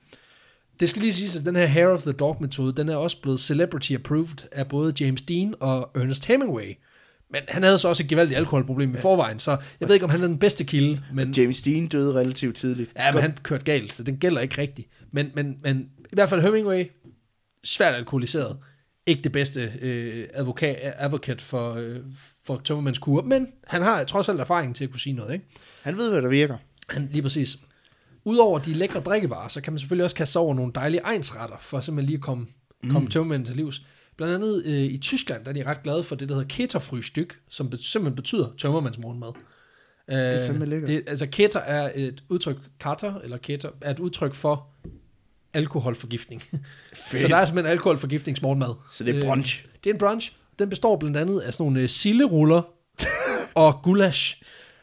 Det 0.79 0.89
skal 0.89 1.01
lige 1.01 1.13
siges, 1.13 1.35
at 1.35 1.45
den 1.45 1.55
her 1.55 1.65
Hair 1.65 1.88
of 1.88 2.01
the 2.01 2.12
Dog 2.12 2.38
metode, 2.41 2.73
den 2.73 2.89
er 2.89 2.95
også 2.95 3.21
blevet 3.21 3.39
celebrity 3.39 3.93
approved 3.93 4.47
af 4.51 4.67
både 4.67 4.93
James 5.00 5.21
Dean 5.21 5.55
og 5.59 5.91
Ernest 5.95 6.25
Hemingway. 6.25 6.77
Men 7.29 7.41
han 7.47 7.63
havde 7.63 7.77
så 7.77 7.88
også 7.88 8.03
et 8.03 8.09
gevaldigt 8.09 8.38
alkoholproblem 8.38 8.91
ja. 8.91 8.97
i 8.97 9.01
forvejen, 9.01 9.39
så 9.39 9.57
jeg 9.79 9.88
ved 9.88 9.95
ikke, 9.95 10.03
om 10.03 10.09
han 10.09 10.21
er 10.23 10.27
den 10.27 10.39
bedste 10.39 10.63
kilde. 10.63 11.03
Men, 11.13 11.31
James 11.31 11.62
Dean 11.62 11.88
døde 11.88 12.13
relativt 12.13 12.55
tidligt. 12.55 12.91
ja, 12.97 13.12
men 13.12 13.21
han 13.21 13.38
kørte 13.43 13.63
galt, 13.63 13.93
så 13.93 14.03
den 14.03 14.17
gælder 14.17 14.41
ikke 14.41 14.62
rigtigt. 14.62 14.88
Men, 15.12 15.31
men, 15.35 15.59
men 15.63 15.89
i 16.00 16.15
hvert 16.15 16.29
fald 16.29 16.41
Hemingway, 16.41 16.85
svært 17.63 17.95
alkoholiseret. 17.95 18.57
Ikke 19.05 19.22
det 19.22 19.31
bedste 19.31 19.72
øh, 19.81 20.27
advokat, 20.33 20.77
advokat 20.81 21.41
for, 21.41 21.74
øh, 21.74 22.00
for 22.45 22.62
tømmermands 22.63 23.00
kur, 23.00 23.22
men 23.22 23.48
han 23.67 23.81
har 23.81 24.03
trods 24.03 24.29
alt 24.29 24.39
erfaring 24.39 24.75
til 24.75 24.83
at 24.83 24.89
kunne 24.89 25.00
sige 25.00 25.13
noget. 25.13 25.33
Ikke? 25.33 25.45
Han 25.81 25.98
ved, 25.98 26.12
hvad 26.12 26.22
der 26.22 26.29
virker. 26.29 26.57
Han, 26.89 27.10
lige 27.12 27.22
præcis. 27.22 27.57
Udover 28.25 28.60
de 28.60 28.74
lækre 28.74 29.00
drikkevarer, 29.00 29.48
så 29.48 29.62
kan 29.62 29.74
man 29.74 29.79
selvfølgelig 29.79 30.03
også 30.03 30.15
kaste 30.15 30.39
over 30.39 30.53
nogle 30.55 30.72
dejlige 30.75 31.01
egensretter, 31.01 31.57
for 31.60 31.79
simpelthen 31.79 32.05
lige 32.05 32.17
at 32.17 32.22
komme, 32.22 32.48
mm. 32.83 32.89
komme 32.89 33.10
tømmermændene 33.10 33.50
til 33.50 33.55
livs. 33.55 33.86
Blandt 34.17 34.33
andet 34.33 34.63
øh, 34.65 34.74
i 34.74 34.98
Tyskland, 34.98 35.43
der 35.45 35.50
er 35.50 35.53
de 35.53 35.65
ret 35.65 35.83
glade 35.83 36.03
for 36.03 36.15
det, 36.15 36.29
der 36.29 36.36
hedder 36.36 36.48
keterfrystyk, 36.48 37.39
som 37.50 37.69
be- 37.69 37.77
simpelthen 37.77 38.15
betyder 38.15 38.50
tømmermands 38.57 38.98
morgenmad. 38.98 39.31
Øh, 40.10 40.17
det 40.17 40.41
er 40.41 40.48
fandme 40.48 40.65
lækkert. 40.65 40.88
Det, 40.88 41.03
altså 41.07 41.27
keter 41.27 41.60
er 41.60 41.91
et 41.95 42.24
udtryk, 42.29 42.57
kater, 42.79 43.19
eller 43.19 43.38
keter, 43.38 43.69
er 43.81 43.91
et 43.91 44.00
udtryk 44.00 44.33
for 44.33 44.73
alkoholforgiftning. 45.53 46.43
så 46.93 47.27
der 47.27 47.36
er 47.36 47.45
simpelthen 47.45 47.72
alkoholforgiftningsmorgenmad. 47.72 48.74
Så 48.91 49.03
det 49.03 49.17
er 49.17 49.25
brunch. 49.25 49.62
Øh, 49.65 49.72
det 49.83 49.89
er 49.89 49.93
en 49.93 50.00
brunch. 50.00 50.33
Den 50.60 50.69
består 50.69 50.98
blandt 50.98 51.17
andet 51.17 51.39
af 51.39 51.53
sådan 51.53 51.63
nogle 51.63 51.81
øh, 51.81 51.89
silleruller 51.89 52.62
og 53.55 53.79
gulasch. 53.83 54.41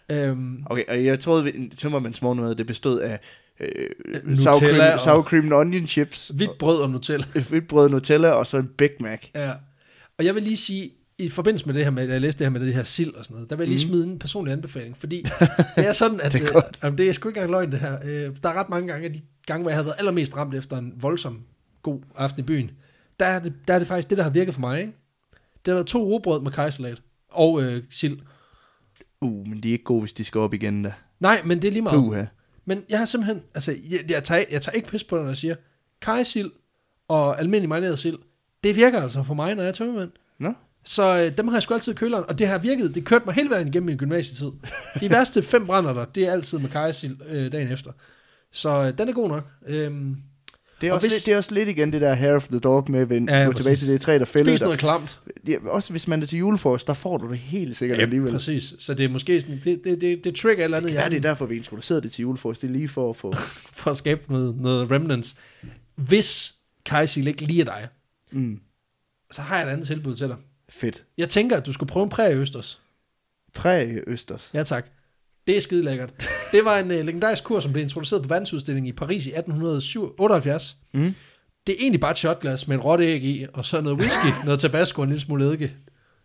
Øhm, 0.09 0.63
Okay, 0.71 0.85
og 0.89 1.05
jeg 1.05 1.21
troede, 1.21 1.49
at 1.49 1.55
tømmermands 1.77 2.23
morgenmad, 2.23 2.55
det 2.55 2.67
bestod 2.67 3.01
af 3.01 3.19
øh, 3.61 4.37
sour, 4.37 4.59
cream, 4.59 4.93
og- 4.95 5.01
sour 5.01 5.23
cream 5.23 5.45
and 5.45 5.53
onion 5.55 5.87
chips, 5.87 6.29
hvidt 6.35 6.59
brød 6.59 6.79
og 6.83 6.91
Nutella. 6.91 7.25
hvidt 7.49 7.69
brød, 7.69 7.89
Nutella 7.89 8.29
og 8.29 8.47
så 8.47 8.57
en 8.57 8.71
Big 8.79 8.91
Mac. 9.01 9.21
Ja. 9.35 9.53
Og 10.19 10.25
jeg 10.25 10.35
vil 10.35 10.43
lige 10.43 10.57
sige, 10.57 10.91
i 11.21 11.29
forbindelse 11.29 11.67
med 11.67 11.75
det 11.75 11.85
her 11.85 11.91
med, 11.91 12.03
at 12.03 12.09
jeg 12.09 12.21
læste 12.21 12.39
det 12.39 12.45
her 12.45 12.51
med 12.51 12.67
det 12.67 12.75
her 12.75 12.83
sild 12.83 13.15
og 13.15 13.25
sådan 13.25 13.35
noget, 13.35 13.51
der 13.51 13.57
vil 13.57 13.65
jeg 13.65 13.69
lige 13.69 13.81
smide 13.81 14.05
en 14.05 14.19
personlig 14.19 14.53
anbefaling, 14.53 14.97
fordi 14.97 15.27
det 15.77 15.87
er 15.87 15.93
sådan, 15.93 16.21
at 16.21 16.33
Det 16.33 16.41
er 16.41 16.47
øh, 16.47 16.53
godt. 16.53 16.79
jamen, 16.83 16.99
det 16.99 17.09
er 17.09 17.13
sgu 17.13 17.29
ikke 17.29 17.39
engang 17.39 17.51
løgn 17.51 17.73
det 17.73 17.81
her. 17.81 17.99
Øh, 18.05 18.37
der 18.43 18.49
er 18.49 18.55
ret 18.55 18.69
mange 18.69 18.89
gange, 18.89 19.07
af 19.07 19.13
de 19.13 19.21
gange, 19.47 19.63
hvor 19.63 19.71
jeg 19.71 19.79
har 19.79 19.83
været 19.85 19.97
allermest 19.99 20.37
ramt 20.37 20.55
efter 20.55 20.77
en 20.77 20.93
voldsom 20.97 21.45
god 21.83 22.01
aften 22.17 22.41
i 22.41 22.47
byen, 22.47 22.71
der 23.21 23.27
er 23.27 23.39
det, 23.39 23.53
der 23.69 23.75
er 23.75 23.79
det 23.79 23.89
faktisk 23.89 24.11
det, 24.11 24.19
der 24.19 24.25
har 24.25 24.31
virket 24.31 24.55
for 24.55 24.61
mig. 24.61 24.81
Ikke? 24.81 24.93
Det 25.65 25.73
har 25.73 25.75
været 25.75 25.87
to 25.87 26.05
robrød 26.05 26.41
med 26.41 26.51
kajsalat 26.53 27.03
og 27.29 27.63
øh, 27.63 27.83
sild. 27.91 28.19
Uh, 29.21 29.49
men 29.49 29.61
de 29.61 29.69
er 29.69 29.73
ikke 29.73 29.85
gode, 29.85 30.01
hvis 30.01 30.13
de 30.13 30.25
skal 30.25 30.39
op 30.39 30.55
igen 30.55 30.83
da. 30.83 30.93
Nej, 31.21 31.43
men 31.45 31.63
det 31.63 31.69
er 31.69 31.73
lige 31.73 31.83
meget. 31.83 31.99
Puha. 31.99 32.25
Men 32.65 32.83
jeg 32.89 32.99
har 32.99 33.07
simpelthen, 33.07 33.43
altså, 33.55 33.77
jeg, 33.91 34.11
jeg, 34.11 34.25
tager, 34.25 34.45
jeg 34.51 34.63
tager 34.63 34.77
ikke 34.77 34.89
pis 34.89 35.05
på 35.05 35.17
det, 35.17 35.23
når 35.25 35.31
jeg 35.31 35.37
siger, 35.37 35.55
kajsild 36.01 36.51
og 37.09 37.41
almindelig 37.41 37.69
marineret 37.69 37.99
sild, 37.99 38.19
det 38.65 38.77
virker 38.77 39.03
altså 39.03 39.23
for 39.23 39.35
mig, 39.35 39.55
når 39.55 39.63
jeg 39.63 39.69
er 39.69 39.73
tømmermand. 39.73 40.11
Nå? 40.39 40.53
Så 40.85 41.19
øh, 41.19 41.37
dem 41.37 41.49
har 41.49 41.57
jeg 41.57 41.63
sgu 41.63 41.75
altid 41.75 41.93
i 41.93 41.97
køleren, 41.97 42.25
og 42.29 42.39
det 42.39 42.49
har 42.49 42.59
virket, 42.59 42.95
det 42.95 43.05
kørte 43.05 43.25
mig 43.25 43.35
hele 43.35 43.51
vejen 43.51 43.69
igennem 43.69 43.87
min 43.87 43.97
gymnasietid. 43.97 44.51
De 45.01 45.11
værste 45.11 45.43
fem 45.53 45.67
brænder 45.67 45.93
der, 45.95 46.05
det 46.05 46.25
er 46.27 46.33
altid 46.33 46.59
med 46.59 46.69
kajsild 46.71 47.17
øh, 47.27 47.53
dagen 47.53 47.73
efter. 47.73 47.91
Så 48.53 48.69
øh, 48.71 48.99
den 48.99 49.09
er 49.09 49.13
god 49.13 49.29
nok. 49.29 49.47
Øhm, 49.67 50.17
Det 50.81 50.87
er, 50.87 50.91
Og 50.93 50.95
også 50.97 51.05
hvis- 51.07 51.13
lidt, 51.17 51.27
det 51.27 51.33
er 51.33 51.37
også 51.37 51.55
lidt 51.55 51.69
igen 51.69 51.93
det 51.93 52.01
der 52.01 52.15
hair 52.15 52.33
of 52.35 52.49
the 52.49 52.59
dog 52.59 52.91
med, 52.91 53.01
at 53.01 53.11
Ja, 53.29 53.43
ja, 53.45 53.53
tilbage 53.53 53.77
til 53.77 53.89
det 53.89 54.01
træ, 54.01 54.19
der 54.19 54.25
fælder 54.25 54.53
spis 54.53 54.61
noget 54.61 54.79
klamt. 54.79 55.21
Ja, 55.49 55.57
også 55.65 55.93
hvis 55.93 56.09
man 56.09 56.23
er 56.23 56.27
til 56.27 56.39
julefrokost, 56.39 56.87
der 56.87 56.95
får 56.95 57.17
du 57.19 57.31
det 57.31 57.39
helt 57.39 57.77
sikkert 57.77 57.99
ja, 57.99 58.03
alligevel. 58.03 58.33
præcis. 58.33 58.75
Så 58.79 58.95
det 58.95 59.05
er 59.05 59.09
måske 59.09 59.41
sådan, 59.41 59.61
det, 59.65 59.81
det, 59.85 60.01
det, 60.01 60.25
det 60.25 60.35
trigger 60.35 60.63
et 60.63 60.65
eller 60.65 60.77
andet 60.77 60.93
Ja, 60.95 61.09
det 61.09 61.17
er 61.17 61.21
derfor, 61.21 61.47
vi 61.47 61.57
introducerede 61.57 62.03
det 62.03 62.13
til 62.13 62.23
julefrokost. 62.23 62.63
Det 62.63 62.69
er 62.69 62.73
lige 62.73 62.89
for 62.89 63.11
at 63.11 63.17
få... 63.17 63.35
for 63.81 63.91
at 63.91 63.97
skabe 63.97 64.33
noget, 64.33 64.57
noget 64.61 64.91
remnants. 64.91 65.37
Hvis 65.97 66.55
kajsild 66.87 67.29
ikke 67.29 67.43
lige 67.45 67.61
er 67.61 67.65
dig, 67.65 67.89
Mm, 68.33 68.61
så 69.31 69.43
har 69.43 69.59
jeg 69.59 69.69
et 69.69 69.73
andet 69.73 69.87
tilbud 69.87 70.17
til 70.17 70.29
dig. 70.29 70.37
Fedt. 70.71 71.05
Jeg 71.19 71.29
tænker, 71.29 71.57
at 71.57 71.67
du 71.67 71.73
skulle 71.73 71.89
prøve 71.91 72.05
en 72.05 72.11
præg 72.11 72.35
østers. 72.35 72.81
Præg 73.55 73.99
Østers. 74.07 74.51
Ja, 74.55 74.63
tak. 74.63 74.87
Det 75.47 75.57
er 75.57 75.61
skide 75.61 75.83
lækkert. 75.85 76.11
Det 76.53 76.65
var 76.65 76.79
en 76.79 76.85
uh, 76.91 76.91
legendarisk 76.91 77.45
kur, 77.45 77.61
som 77.61 77.73
blev 77.73 77.83
introduceret 77.83 78.23
på 78.23 78.29
verdensudstillingen 78.29 78.89
i 78.89 78.93
Paris 78.93 79.27
i 79.27 79.31
1878. 79.31 80.77
Mm. 80.93 81.15
Det 81.67 81.73
er 81.73 81.77
egentlig 81.81 82.01
bare 82.01 82.11
et 82.11 82.19
shotglas 82.19 82.69
med 82.69 82.77
et 82.77 82.85
råt 82.85 83.01
æg 83.01 83.25
i, 83.25 83.47
og 83.55 83.65
så 83.65 83.81
noget 83.81 83.99
whisky, 83.99 84.27
noget 84.45 84.61
tabasco 84.61 85.01
og 85.01 85.05
en 85.05 85.11
lille 85.11 85.21
smule 85.23 85.45
eddike. 85.45 85.75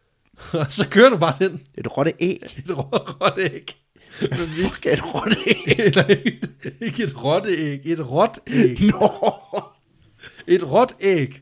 og 0.60 0.66
så 0.70 0.88
kører 0.90 1.10
du 1.10 1.18
bare 1.18 1.36
den. 1.40 1.62
Et 1.78 1.98
råtte 1.98 2.14
æg. 2.20 2.40
Et 2.66 2.72
rå- 2.72 3.22
råt 3.22 3.38
æg. 3.40 3.76
Hvad 4.20 4.38
fuck 4.38 4.86
er 4.86 4.94
et 4.94 5.16
råtte 5.16 5.38
æg? 5.48 5.80
Eller 5.86 6.04
ikke, 6.08 6.40
ikke 6.82 7.04
et 7.04 7.24
råt 7.24 7.48
æg, 7.48 7.82
et 7.84 8.10
råt 8.12 8.40
æg. 8.48 8.82
Nå! 8.82 9.10
Et 10.48 10.72
råt 10.72 10.96
æg, 11.00 11.42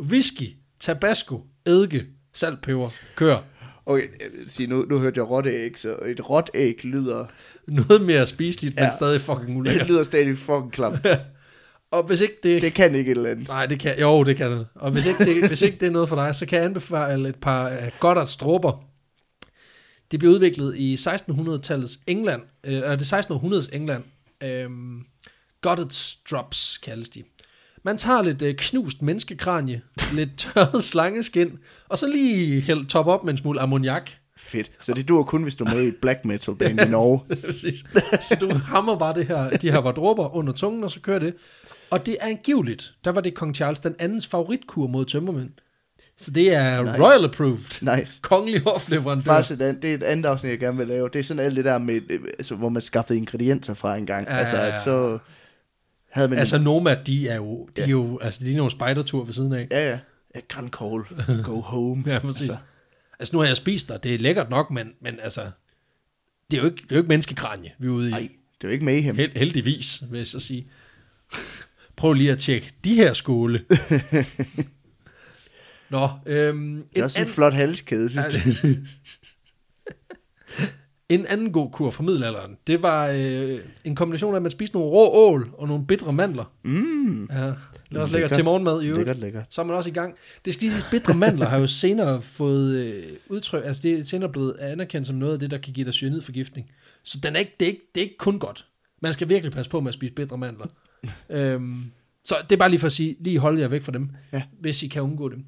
whisky, 0.00 0.56
tabasco, 0.80 1.46
eddike, 1.66 2.06
salt, 2.34 2.60
peber, 2.62 2.90
kør. 3.16 3.38
Okay, 3.86 4.06
sige, 4.48 4.66
nu, 4.66 4.84
nu 4.90 4.98
hørte 4.98 5.18
jeg 5.20 5.30
råtte 5.30 5.50
æg, 5.50 5.78
så 5.78 5.96
et 6.06 6.30
råt 6.30 6.50
æg 6.54 6.84
lyder... 6.84 7.26
Noget 7.66 8.02
mere 8.02 8.26
spiseligt, 8.26 8.74
men 8.76 8.84
Ja. 8.84 8.90
stadig 8.90 9.20
fucking 9.20 9.48
Det 9.48 9.56
ulækkert. 9.56 9.88
lyder 9.88 10.04
stadig 10.04 10.38
fucking 10.38 10.72
klamt. 10.72 11.06
Og 11.90 12.02
hvis 12.02 12.20
ikke 12.20 12.34
det, 12.42 12.62
Det 12.62 12.74
kan 12.74 12.94
ikke 12.94 13.10
et 13.12 13.16
eller 13.16 13.30
andet. 13.30 13.48
Nej, 13.48 13.66
det 13.66 13.78
kan, 13.78 14.00
jo, 14.00 14.22
det 14.24 14.36
kan 14.36 14.50
det. 14.52 14.66
Og 14.74 14.90
hvis 14.90 15.06
ikke 15.06 15.24
det, 15.24 15.48
hvis 15.48 15.62
ikke 15.62 15.78
det 15.80 15.86
er 15.86 15.90
noget 15.90 16.08
for 16.08 16.16
dig, 16.16 16.34
så 16.34 16.46
kan 16.46 16.58
jeg 16.58 16.64
anbefale 16.66 17.28
et 17.28 17.36
par 17.36 17.68
uh, 17.70 17.74
Goddard 18.00 18.26
stråber. 18.26 18.84
De 20.12 20.18
blev 20.18 20.30
udviklet 20.30 20.76
i 20.76 20.94
1600-tallets 20.94 22.00
England, 22.06 22.42
øh, 22.64 22.72
eller 22.74 22.96
det 22.96 23.12
1600-års 23.12 23.66
England. 23.66 24.04
Øhm, 24.44 25.00
Goddard 25.60 25.92
drops 26.30 26.78
kaldes 26.82 27.10
de. 27.10 27.22
Man 27.84 27.98
tager 27.98 28.22
lidt 28.22 28.42
øh, 28.42 28.54
knust 28.54 29.02
menneskekranje, 29.02 29.82
lidt 30.18 30.30
tørret 30.38 30.84
slangeskin, 30.84 31.58
og 31.88 31.98
så 31.98 32.06
lige 32.08 32.60
hælde 32.60 32.84
top 32.84 33.06
op 33.06 33.24
med 33.24 33.32
en 33.32 33.38
smule 33.38 33.60
ammoniak. 33.60 34.10
Fedt. 34.38 34.70
Så 34.80 34.94
det 34.94 35.08
dur 35.08 35.22
kun, 35.22 35.42
hvis 35.42 35.54
du 35.54 35.64
er 35.64 35.74
med 35.74 35.86
i 35.88 35.90
black 36.02 36.24
metal 36.24 36.54
band 36.54 36.80
i 36.80 36.84
Norge. 36.96 37.20
Præcis. 37.46 37.84
Så 38.20 38.36
du 38.40 38.54
hammer 38.54 38.98
bare 38.98 39.14
det 39.14 39.26
her, 39.26 39.50
de 39.50 39.70
her 39.70 39.78
var 39.80 39.92
dråber 39.92 40.34
under 40.34 40.52
tungen, 40.52 40.84
og 40.84 40.90
så 40.90 41.00
kører 41.00 41.18
det. 41.18 41.34
Og 41.90 42.06
det 42.06 42.16
er 42.20 42.26
angiveligt, 42.28 42.94
der 43.04 43.10
var 43.10 43.20
det 43.20 43.34
kong 43.34 43.54
Charles 43.54 43.80
den 43.80 43.94
andens 43.98 44.26
favoritkur 44.26 44.86
mod 44.86 45.04
tømmermænd. 45.04 45.50
Så 46.18 46.30
det 46.30 46.54
er 46.54 46.82
Nice. 46.82 47.02
royal 47.02 47.24
approved. 47.24 47.96
Nice. 47.98 48.18
Kongelig 48.22 48.60
hofleverandør. 48.60 49.22
Faktisk, 49.24 49.58
det 49.58 49.84
er 49.84 49.94
et 49.94 50.02
andet 50.02 50.28
afsnit, 50.30 50.50
jeg 50.50 50.58
gerne 50.58 50.76
vil 50.78 50.88
lave. 50.88 51.08
Det 51.12 51.18
er 51.18 51.22
sådan 51.22 51.42
alt 51.42 51.56
det 51.56 51.64
der 51.64 51.78
med, 51.78 52.00
øh, 52.10 52.20
altså, 52.38 52.54
hvor 52.54 52.68
man 52.68 52.82
skaffede 52.82 53.18
ingredienser 53.18 53.74
fra 53.74 53.96
en 53.96 54.06
gang. 54.06 54.26
Ja, 54.28 54.36
altså, 54.36 54.56
ja, 54.56 54.66
ja. 54.66 54.74
at 54.74 54.80
så 54.80 55.18
havde 56.12 56.28
man... 56.28 56.38
Altså 56.38 56.58
Nomad, 56.58 56.96
de 57.04 57.28
er 57.28 57.36
jo, 57.36 57.68
de 57.76 57.82
er 57.82 57.86
jo, 57.86 58.18
altså 58.18 58.44
de 58.44 58.52
er 58.52 58.56
nogle 58.56 58.70
spejdertur 58.70 59.24
ved 59.24 59.32
siden 59.32 59.52
af. 59.52 59.68
Ja, 59.70 59.90
ja. 59.90 59.98
ja 60.34 60.40
Grand 60.48 60.70
Call. 60.70 61.42
Go 61.44 61.60
home. 61.60 62.04
Ja, 62.12 62.18
præcis. 62.18 62.40
Altså, 62.40 62.56
Altså, 63.18 63.36
nu 63.36 63.40
har 63.40 63.46
jeg 63.46 63.56
spist 63.56 63.88
der, 63.88 63.96
det 63.96 64.14
er 64.14 64.18
lækkert 64.18 64.50
nok, 64.50 64.70
men, 64.70 64.92
men 65.00 65.20
altså, 65.20 65.50
det 66.50 66.56
er 66.56 66.60
jo 66.62 66.68
ikke, 66.68 66.76
det 66.82 66.92
er 66.92 66.96
jo 66.96 67.00
ikke 67.00 67.08
menneskekranje, 67.08 67.72
vi 67.78 67.86
er 67.86 67.90
ude 67.90 68.08
i. 68.08 68.10
nej, 68.10 68.20
det 68.20 68.64
er 68.64 68.68
jo 68.68 68.72
ikke 68.72 68.84
mayhem. 68.84 69.16
Held, 69.16 69.32
heldigvis, 69.36 70.02
vil 70.10 70.16
jeg 70.18 70.26
så 70.26 70.40
sige. 70.40 70.66
Prøv 71.96 72.12
lige 72.12 72.32
at 72.32 72.38
tjekke 72.38 72.72
de 72.84 72.94
her 72.94 73.12
skåle. 73.12 73.64
Nå, 75.90 76.08
øhm, 76.26 76.74
Det 76.76 76.84
er 76.94 76.96
en 76.96 77.02
også 77.04 77.18
en 77.18 77.20
anden- 77.20 77.34
flot 77.34 77.54
halskæde, 77.54 78.10
synes 78.10 78.34
Ja, 78.34 78.40
jeg. 78.64 78.76
En 81.14 81.26
anden 81.26 81.52
god 81.52 81.70
kur 81.70 81.90
fra 81.90 82.02
middelalderen, 82.02 82.56
det 82.66 82.82
var 82.82 83.08
øh, 83.08 83.58
en 83.84 83.94
kombination 83.96 84.32
af, 84.34 84.36
at 84.36 84.42
man 84.42 84.50
spiste 84.50 84.76
nogle 84.76 84.90
rå 84.90 85.30
ål 85.32 85.50
og 85.58 85.68
nogle 85.68 85.86
bitre 85.86 86.12
mandler. 86.12 86.44
Mm. 86.62 87.28
Ja, 87.32 87.36
det 87.46 87.46
er 87.46 87.52
også 87.52 87.56
lækkert 87.92 88.12
Lækkert. 88.12 88.30
til 88.32 88.44
morgenmad 88.44 88.82
i 88.82 88.86
øvrigt. 88.86 88.98
Lækkert, 88.98 89.18
lækkert. 89.18 89.44
Så 89.50 89.60
er 89.60 89.66
man 89.66 89.76
også 89.76 89.90
i 89.90 89.92
gang. 89.92 90.14
Det 90.44 90.52
skal 90.54 90.68
lige 90.68 90.80
sige, 90.80 90.90
bitre 90.90 91.14
mandler 91.14 91.46
har 91.46 91.58
jo 91.58 91.66
senere 91.66 92.20
fået 92.22 92.74
øh, 92.76 93.02
udtryk, 93.28 93.62
altså 93.64 93.82
det 93.82 93.98
er 93.98 94.04
senere 94.04 94.32
blevet 94.32 94.56
anerkendt 94.60 95.06
som 95.06 95.16
noget 95.16 95.32
af 95.32 95.38
det, 95.38 95.50
der 95.50 95.58
kan 95.58 95.72
give 95.72 95.84
dig 95.86 95.94
cyanidforgiftning. 95.94 96.70
Så 97.02 97.18
den 97.22 97.34
er 97.36 97.40
ikke, 97.40 97.52
det, 97.60 97.66
er 97.66 97.70
ikke, 97.70 97.90
det 97.94 98.00
er 98.00 98.04
ikke 98.04 98.18
kun 98.18 98.38
godt. 98.38 98.66
Man 99.02 99.12
skal 99.12 99.28
virkelig 99.28 99.52
passe 99.52 99.70
på 99.70 99.80
med 99.80 99.88
at 99.88 99.94
spise 99.94 100.14
bitre 100.14 100.38
mandler. 100.38 100.66
øhm, 101.30 101.84
så 102.24 102.34
det 102.50 102.56
er 102.56 102.58
bare 102.58 102.70
lige 102.70 102.80
for 102.80 102.86
at 102.86 102.92
sige, 102.92 103.16
lige 103.20 103.38
hold 103.38 103.58
jer 103.58 103.68
væk 103.68 103.82
fra 103.82 103.92
dem, 103.92 104.10
Ja. 104.32 104.42
hvis 104.60 104.82
I 104.82 104.86
kan 104.88 105.02
undgå 105.02 105.28
dem. 105.28 105.44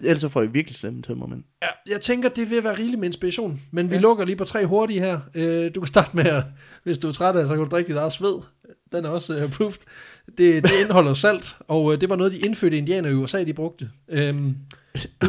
Ellers 0.00 0.20
så 0.20 0.28
får 0.28 0.42
I 0.42 0.46
virkelig 0.46 0.76
slemme 0.76 1.02
tømmermænd. 1.02 1.42
Ja, 1.62 1.92
jeg 1.92 2.00
tænker, 2.00 2.28
det 2.28 2.50
vil 2.50 2.64
være 2.64 2.78
rigeligt 2.78 2.98
med 3.00 3.08
inspiration. 3.08 3.60
Men 3.70 3.90
vi 3.90 3.94
Ja. 3.94 4.00
lukker 4.00 4.24
lige 4.24 4.36
på 4.36 4.44
tre 4.44 4.66
hurtige 4.66 5.00
her. 5.00 5.20
Øh, 5.34 5.70
du 5.74 5.80
kan 5.80 5.86
starte 5.86 6.10
med, 6.16 6.24
at, 6.24 6.42
hvis 6.84 6.98
du 6.98 7.08
er 7.08 7.12
træt 7.12 7.36
af 7.36 7.42
det, 7.42 7.48
så 7.48 7.54
kan 7.54 7.64
du 7.64 7.70
drikke 7.70 7.88
dit 7.88 7.96
eget 7.96 8.12
sved. 8.12 8.34
Den 8.92 9.04
er 9.04 9.08
også 9.08 9.42
approved. 9.44 9.74
Det, 10.38 10.38
det 10.64 10.70
indeholder 10.82 11.14
salt, 11.14 11.56
og 11.60 11.84
uh, 11.84 11.94
det 11.94 12.08
var 12.10 12.16
noget, 12.16 12.32
de 12.32 12.38
indfødte 12.38 12.78
indianere 12.78 13.12
i 13.12 13.14
USA, 13.14 13.44
de 13.44 13.52
brugte. 13.54 13.90
Øhm, 14.08 14.56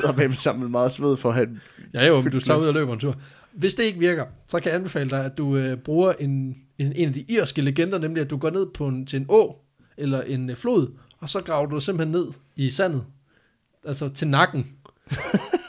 Og 0.08 0.14
hvem 0.14 0.34
samle 0.34 0.70
meget 0.70 0.92
sved 0.92 1.18
for 1.18 1.30
at 1.30 1.36
have... 1.36 1.48
ja, 1.94 2.06
jo, 2.08 2.22
du 2.22 2.40
tager 2.40 2.60
ud 2.60 2.66
og 2.68 2.74
løber 2.74 2.94
en 2.94 3.00
tur. 3.00 3.16
Hvis 3.54 3.74
det 3.74 3.84
ikke 3.84 4.00
virker, 4.00 4.26
så 4.48 4.60
kan 4.60 4.70
jeg 4.72 4.76
anbefale 4.78 5.10
dig, 5.10 5.26
at 5.26 5.38
du 5.38 5.58
uh, 5.58 5.76
bruger 5.76 6.14
en, 6.20 6.56
en, 6.78 6.94
en 6.96 7.08
af 7.08 7.14
de 7.14 7.22
irske 7.28 7.62
legender, 7.62 7.98
nemlig 7.98 8.22
at 8.22 8.30
du 8.30 8.38
går 8.38 8.50
ned 8.50 8.68
på 8.74 8.88
en, 8.88 9.06
til 9.06 9.20
en 9.20 9.26
å, 9.30 9.62
eller 9.98 10.22
en 10.22 10.50
uh, 10.50 10.56
flod, 10.56 10.88
og 11.20 11.30
så 11.30 11.42
graver 11.42 11.66
du 11.66 11.80
simpelthen 11.80 12.12
ned 12.12 12.28
i 12.56 12.70
sandet. 12.70 13.04
Altså 13.88 14.10
til 14.10 14.28
nakken. 14.28 14.72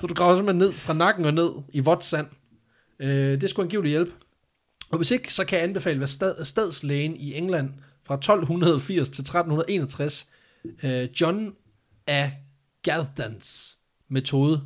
så 0.01 0.07
du 0.09 0.15
graver 0.15 0.35
simpelthen 0.35 0.59
ned 0.59 0.73
fra 0.73 0.93
nakken 0.93 1.25
og 1.25 1.35
ned 1.35 1.51
i 1.73 1.81
vådt 1.81 2.05
sand. 2.05 2.27
Øh, 3.01 3.41
det 3.41 3.51
skulle 3.51 3.65
angiveligt 3.67 3.91
hjælpe. 3.91 4.13
Og 4.91 4.97
hvis 4.97 5.11
ikke, 5.11 5.35
så 5.35 5.45
kan 5.45 5.59
jeg 5.59 5.65
anbefale, 5.69 5.99
hvad 5.99 6.09
stad, 6.09 6.45
stadslægen 6.45 7.17
i 7.17 7.35
England 7.35 7.71
fra 8.05 8.15
1280 8.15 9.09
til 9.09 9.23
1361, 9.23 10.29
øh, 10.83 11.09
John 11.21 11.55
af 12.07 12.33
Gathans 12.83 13.79
metode, 14.09 14.63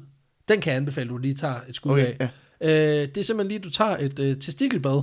den 0.49 0.61
kan 0.61 0.71
jeg 0.71 0.77
anbefale, 0.77 1.09
du 1.09 1.19
lige 1.19 1.35
tager 1.35 1.61
et 1.69 1.77
skud 1.77 1.93
Okay, 1.93 2.15
af. 2.21 2.31
ja. 2.61 3.03
Øh, 3.03 3.09
det 3.09 3.19
er 3.19 3.23
simpelthen 3.25 3.49
lige, 3.49 3.59
du 3.59 3.71
tager 3.71 3.97
et 3.97 4.19
øh, 4.19 4.37
testikelbad. 4.41 5.03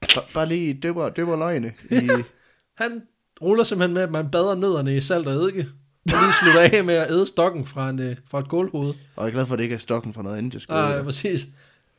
Bare- 0.00 0.24
Bare 0.34 0.46
lige 0.48 0.74
døber, 0.74 1.08
døber 1.10 1.36
løgene 1.36 1.72
i... 1.90 2.10
Han 2.82 3.02
ruller 3.42 3.64
simpelthen 3.64 3.94
med, 3.94 4.02
at 4.02 4.10
man 4.10 4.30
bader 4.30 4.54
nødderne 4.54 4.96
i 4.96 5.00
salt 5.00 5.26
og 5.26 5.32
eddike. 5.34 5.68
Og 6.04 6.18
lige 6.22 6.32
slutter 6.42 6.78
af 6.78 6.84
med 6.84 6.94
at 6.94 7.10
æde 7.10 7.26
stokken 7.26 7.66
fra, 7.66 7.90
en, 7.90 7.98
øh, 7.98 8.16
fra 8.30 8.38
et 8.38 8.48
kålhoved. 8.48 8.94
Og 9.16 9.24
jeg 9.24 9.26
er 9.26 9.30
glad 9.34 9.46
for, 9.46 9.54
at 9.54 9.58
det 9.58 9.64
ikke 9.64 9.74
er 9.74 9.78
stokken 9.78 10.14
fra 10.14 10.22
noget 10.22 10.38
andet, 10.38 10.54
jeg 10.54 10.62
skulle 10.62 10.80
Ah, 10.80 10.96
ja, 10.96 11.02
præcis. 11.02 11.46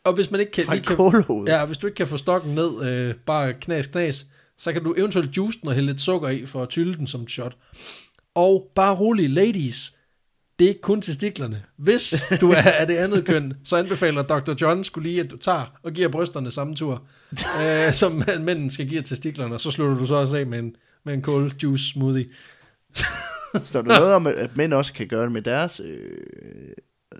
Og 0.04 0.14
hvis 0.14 0.32
man 0.32 0.40
ikke 0.40 0.52
kan, 0.52 0.66
Fra 0.66 0.76
et 0.76 0.86
kan, 0.86 1.46
ja, 1.48 1.66
hvis 1.66 1.78
du 1.78 1.88
ikke 1.88 1.96
kan 1.96 2.08
få 2.08 2.18
stokken 2.18 2.56
ned, 2.56 2.86
øh, 2.86 3.16
bare 3.16 3.54
knas, 3.54 3.88
knas, 3.88 4.26
så 4.58 4.74
kan 4.74 4.84
du 4.84 4.94
eventuelt 4.98 5.38
juice 5.38 5.60
den 5.62 5.70
og 5.70 5.76
hælde 5.76 5.88
lidt 5.88 6.02
sukker 6.02 6.30
i 6.30 6.46
for 6.46 6.64
at 6.64 6.70
tylle 6.70 6.96
den 6.96 7.08
som 7.08 7.22
et 7.22 7.32
shot. 7.32 7.58
Og 8.36 8.72
bare 8.76 8.96
rolig, 8.96 9.30
ladies, 9.30 9.94
det 10.60 10.66
er 10.66 10.70
ikke 10.70 10.82
kun 10.82 11.02
testiklerne. 11.02 11.64
Hvis 11.78 12.24
du 12.42 12.52
er 12.52 12.62
af 12.62 12.88
det 12.88 12.96
andet 12.96 13.26
køn, 13.26 13.54
så 13.64 13.76
anbefaler 13.76 14.22
Dr. 14.22 14.54
John 14.62 14.84
skulle 14.84 15.10
lige, 15.10 15.22
at 15.22 15.32
du 15.32 15.38
tager 15.38 15.80
og 15.84 15.92
giver 15.92 16.08
brysterne 16.10 16.52
samme 16.52 16.76
tur, 16.76 17.04
øh, 17.32 17.94
som 17.94 18.24
mænden 18.40 18.70
skal 18.70 18.88
give 18.88 19.02
testiklerne, 19.02 19.56
og 19.56 19.62
så 19.62 19.72
slutter 19.72 19.98
du 19.98 20.06
så 20.06 20.16
også 20.16 20.38
af 20.38 20.48
med 20.48 20.60
en, 20.60 20.76
med 21.06 21.14
en 21.14 21.22
kål 21.22 21.54
juice 21.64 21.92
smoothie. 21.92 22.26
Står 23.66 23.82
der 23.82 24.00
noget 24.00 24.14
om, 24.14 24.28
at- 24.28 24.58
mænd 24.58 24.74
også 24.74 24.94
kan 24.94 25.08
gøre 25.08 25.24
det 25.24 25.32
med 25.32 25.42
deres 25.42 25.82
øh, 25.86 25.96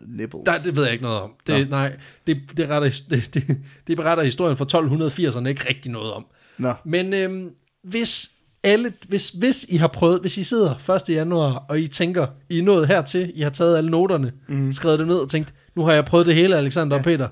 nipples? 0.08 0.42
Nej, 0.46 0.58
det 0.66 0.76
ved 0.76 0.84
jeg 0.84 0.92
ikke 0.94 1.04
noget 1.04 1.22
om. 1.22 1.32
Det, 1.48 1.70
nej, 1.70 1.94
det, 2.28 2.38
det, 2.58 2.70
retter, 2.70 3.02
det, 3.10 3.34
det, 3.34 3.58
det 3.88 3.98
beretter 3.98 4.24
historien 4.24 4.58
fra 4.58 4.66
1280'erne 4.66 5.48
ikke 5.48 5.70
rigtig 5.70 5.92
noget 5.92 6.14
om. 6.14 6.26
Nå, 6.58 6.74
Men 6.86 7.14
øhm, 7.14 7.50
hvis 7.84 8.30
alle, 8.64 8.94
hvis, 9.08 9.30
hvis 9.30 9.66
I 9.70 9.76
har 9.78 9.88
prøvet, 9.88 10.22
hvis 10.22 10.38
I 10.38 10.44
sidder 10.44 10.90
1. 11.10 11.10
januar, 11.10 11.66
og 11.70 11.80
I 11.80 11.88
tænker, 11.88 12.28
I 12.50 12.60
er 12.60 12.64
nået 12.64 12.88
hertil, 12.88 13.32
I 13.36 13.42
har 13.42 13.50
taget 13.50 13.78
alle 13.78 13.90
noterne, 13.90 14.32
mm. 14.48 14.72
skrevet 14.74 15.00
det 15.00 15.08
ned 15.08 15.16
og 15.18 15.30
tænkt, 15.30 15.54
nu 15.76 15.86
har 15.86 15.94
jeg 15.94 16.06
prøvet 16.06 16.26
det 16.28 16.36
hele, 16.36 16.58
Alexander 16.58 16.96
ja. 16.96 17.00
og 17.00 17.04
Peter. 17.04 17.28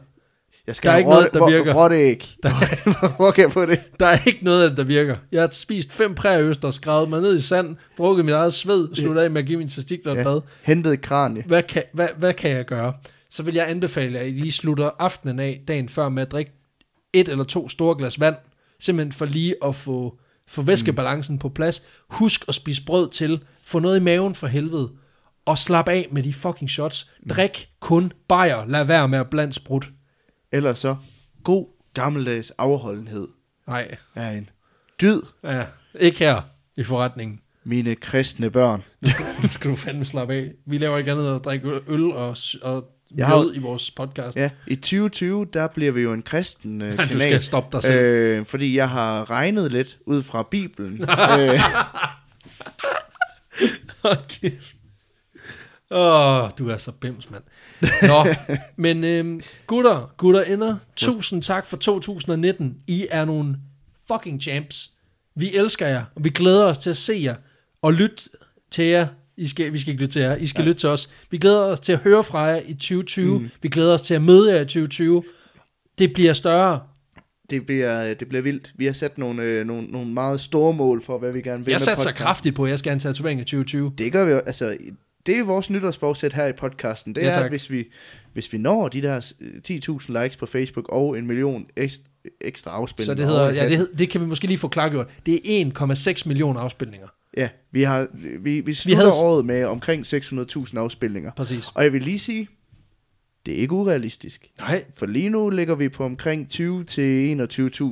Jeg 0.68 0.76
skal 0.76 0.88
Der 0.90 0.94
er 0.94 0.98
ikke 0.98 1.10
noget, 1.10 1.30
der 1.34 1.40
hvor- 1.40 1.50
virker. 1.50 1.74
Rotteæg. 1.74 2.36
Hvor 3.18 3.32
kan 3.32 3.42
jeg 3.44 3.52
få 3.52 3.66
det? 3.66 3.80
Der 4.00 4.06
er 4.08 4.20
ikke 4.26 4.40
noget 4.44 4.78
der 4.78 4.84
virker. 4.84 5.16
Jeg 5.32 5.42
har 5.42 5.50
spist 5.52 5.92
fem 5.92 6.16
prærøster, 6.16 6.72
skrevet 6.72 7.10
mig 7.10 7.22
ned 7.22 7.36
i 7.38 7.42
sand, 7.42 7.78
drukket 7.98 8.26
mit 8.26 8.34
eget 8.34 8.54
sved, 8.54 8.96
sluttet 8.96 9.22
af 9.22 9.32
med 9.32 9.42
at 9.42 9.48
give 9.48 9.58
mine 9.58 9.70
testikler 9.70 10.12
et 10.14 10.18
Ja. 10.18 10.24
bad. 10.24 10.42
Hentet 10.64 10.94
et 10.94 11.02
kranie. 11.02 11.44
Hvad 11.48 11.64
kan, 11.64 11.84
hvad, 11.94 12.08
hvad 12.18 12.34
kan 12.34 12.52
jeg 12.52 12.66
gøre? 12.66 12.94
Så 13.30 13.44
vil 13.44 13.54
jeg 13.54 13.70
anbefale, 13.70 14.20
at 14.20 14.28
I 14.28 14.32
lige 14.32 14.52
slutter 14.52 14.90
aftenen 15.00 15.40
af 15.40 15.62
dagen 15.68 15.90
før 15.90 16.10
med 16.10 16.22
at 16.22 16.32
drikke 16.32 16.52
et 17.14 17.30
eller 17.30 17.44
to 17.44 17.70
store 17.70 17.98
glas 17.98 18.20
vand, 18.20 18.36
simpelthen 18.80 19.12
for 19.12 19.26
lige 19.26 19.56
at 19.66 19.76
få, 19.76 20.18
få 20.48 20.62
væskebalancen 20.62 21.36
mm. 21.36 21.40
på 21.40 21.50
plads. 21.50 21.84
Husk 22.10 22.46
at 22.48 22.56
spise 22.56 22.86
brød 22.86 23.10
til, 23.10 23.40
få 23.64 23.80
noget 23.80 23.98
i 24.00 24.04
maven 24.04 24.36
for 24.36 24.48
helvede, 24.48 24.90
og 25.46 25.58
slap 25.58 25.90
af 25.90 26.08
med 26.12 26.24
de 26.24 26.34
fucking 26.34 26.70
shots. 26.70 27.08
Drik 27.30 27.70
kun 27.80 28.12
bajer, 28.28 28.66
lad 28.66 28.84
være 28.84 29.08
med 29.08 29.20
at 29.20 29.30
blande 29.30 29.54
sprut. 29.54 29.90
Eller 30.52 30.74
så, 30.74 30.96
god 31.44 31.68
gammeldags 31.94 32.52
afholdenhed 32.58 33.28
Nej, 33.68 33.96
er 34.16 34.30
en 34.32 34.50
dyd, 35.02 35.22
ja, 35.44 35.66
ikke 36.00 36.20
her 36.20 36.42
i 36.78 36.84
forretningen. 36.84 37.40
mine 37.64 37.96
kristne 37.96 38.50
børn. 38.52 38.84
Nu 39.44 39.50
skal 39.50 39.72
du 39.72 39.76
fandme 39.76 40.06
slappe 40.06 40.34
af. 40.34 40.52
Vi 40.66 40.78
laver 40.78 40.98
ikke 40.98 41.12
andet 41.12 41.28
end 41.28 41.36
at 41.36 41.44
drikke 41.46 41.80
øl 41.88 42.04
og, 42.12 42.38
og 42.62 42.86
Jeg 43.16 43.28
har- 43.28 43.52
i 43.56 43.60
vores 43.60 43.92
podcast. 43.92 44.38
Ja, 44.38 44.50
i 44.68 44.76
2020, 44.76 45.48
der 45.54 45.68
bliver 45.68 45.92
vi 45.92 46.02
jo 46.02 46.14
en 46.14 46.22
kristen 46.22 46.82
øh, 46.82 46.92
Du 46.98 46.98
kanal. 46.98 47.22
skal 47.22 47.42
stoppe 47.44 47.78
dig 47.78 47.84
selv. 47.84 48.00
Øh, 48.00 48.46
fordi 48.46 48.78
jeg 48.78 48.90
har 48.90 49.30
regnet 49.30 49.72
lidt 49.72 49.98
ud 50.06 50.24
fra 50.24 50.44
Bibelen. 50.52 51.02
øh, 51.40 51.60
kæft. 54.30 54.76
Åh, 55.92 56.44
oh, 56.44 56.50
du 56.58 56.70
er 56.70 56.78
så 56.78 56.92
bims, 56.92 57.30
mand. 57.32 57.44
Nå, 58.08 58.28
men 58.84 59.04
øhm, 59.04 59.42
gutter, 59.68 60.14
gutter 60.18 60.42
ender, 60.42 60.76
tusind 60.96 61.42
tak 61.42 61.66
for 61.66 61.78
2019. 61.78 62.78
I 62.88 63.08
er 63.12 63.26
nogle 63.26 63.56
fucking 64.08 64.42
champs. 64.42 64.92
Vi 65.36 65.56
elsker 65.56 65.88
jer, 65.88 66.04
og 66.16 66.24
vi 66.24 66.30
glæder 66.30 66.66
os 66.66 66.78
til 66.80 66.90
at 66.90 66.98
se 66.98 67.20
jer, 67.24 67.36
og 67.82 67.94
lytte 67.94 68.24
til 68.72 68.86
jer. 68.86 69.08
I 69.38 69.48
skal, 69.48 69.74
vi 69.74 69.80
skal 69.80 69.92
ikke 69.92 70.04
lytte 70.04 70.14
til 70.14 70.22
jer, 70.22 70.36
I 70.36 70.48
skal 70.48 70.62
ja. 70.62 70.68
lytte 70.68 70.80
til 70.80 70.90
os. 70.90 71.10
Vi 71.32 71.38
glæder 71.38 71.62
os 71.62 71.80
til 71.80 71.94
at 71.94 72.00
høre 72.00 72.24
fra 72.24 72.40
jer 72.40 72.62
i 72.66 72.74
2020. 72.74 73.40
Mm. 73.40 73.50
Vi 73.62 73.70
glæder 73.70 73.94
os 73.94 74.02
til 74.02 74.14
at 74.14 74.22
møde 74.22 74.54
jer 74.54 74.62
i 74.62 74.66
2020. 74.66 75.24
Det 76.00 76.14
bliver 76.14 76.34
større. 76.34 76.80
det, 77.50 77.66
bliver, 77.66 78.14
det 78.14 78.30
bliver 78.30 78.42
vildt. 78.42 78.74
Vi 78.76 78.86
har 78.86 78.94
sat 78.94 79.18
nogle, 79.18 79.44
øh, 79.44 79.66
nogle, 79.66 79.88
nogle 79.88 80.08
meget 80.08 80.42
store 80.42 80.74
mål 80.74 81.04
for, 81.04 81.18
hvad 81.18 81.32
vi 81.32 81.42
gerne 81.42 81.66
vil 81.66 81.72
Jeg 81.72 81.82
satser 81.82 82.12
kraftigt 82.12 82.56
på, 82.56 82.64
at 82.64 82.70
jeg 82.70 82.80
skal 82.80 82.90
have 82.90 82.94
en 82.94 83.00
tatovering 83.00 83.40
i 83.40 83.44
2020. 83.44 83.94
Det 83.98 84.12
gør 84.12 84.26
vi 84.26 84.32
jo, 84.32 84.38
altså, 84.38 84.78
det 85.30 85.38
er 85.40 85.44
vores 85.44 85.70
nytårsforsæt 85.70 86.34
her 86.34 86.48
i 86.48 86.54
podcasten. 86.54 87.16
Det 87.16 87.22
Ja, 87.22 87.28
er, 87.28 87.34
tak. 87.34 87.44
at 87.46 87.52
hvis 87.52 87.70
vi, 87.72 87.84
hvis 88.34 88.54
vi 88.54 88.58
når 88.58 88.88
de 88.88 89.02
der 89.02 89.34
øh, 89.42 89.48
10.000 89.70 90.22
likes 90.24 90.36
på 90.38 90.46
Facebook 90.46 90.90
og 90.90 91.18
en 91.18 91.28
million 91.28 91.66
ekstra, 91.78 92.04
ekstra 92.42 92.72
Så 92.72 92.76
afspilninger. 92.76 93.16
det 93.16 93.26
hedder, 93.26 93.52
ja, 93.54 93.70
det, 93.70 93.78
hed- 93.78 93.94
det 93.94 94.10
kan 94.10 94.22
vi 94.22 94.26
måske 94.26 94.48
lige 94.48 94.58
få 94.58 94.68
klargjort. 94.68 95.08
Det 95.26 95.62
er 95.62 95.66
1,6 96.16 96.28
millioner 96.28 96.60
afspilninger. 96.60 97.08
ja, 97.38 97.50
vi, 97.72 97.82
har, 97.82 98.08
vi, 98.40 98.62
vi 98.62 98.74
slutter 98.74 98.98
havde- 99.04 99.24
året 99.24 99.46
med 99.46 99.66
omkring 99.66 100.06
600.000 100.06 100.78
afspilninger. 100.78 101.32
Præcis. 101.36 101.66
Og 101.76 101.84
jeg 101.84 101.94
vil 101.94 102.02
lige 102.02 102.20
sige, 102.20 102.48
det 103.46 103.54
er 103.54 103.58
ikke 103.58 103.74
urealistisk. 103.74 104.48
Nej, 104.60 104.84
For 104.98 105.06
lige 105.06 105.30
nu 105.30 105.50
ligger 105.50 105.76
vi 105.76 105.90
på 105.90 106.04
omkring 106.06 106.50
20 106.50 106.84
til 106.84 107.36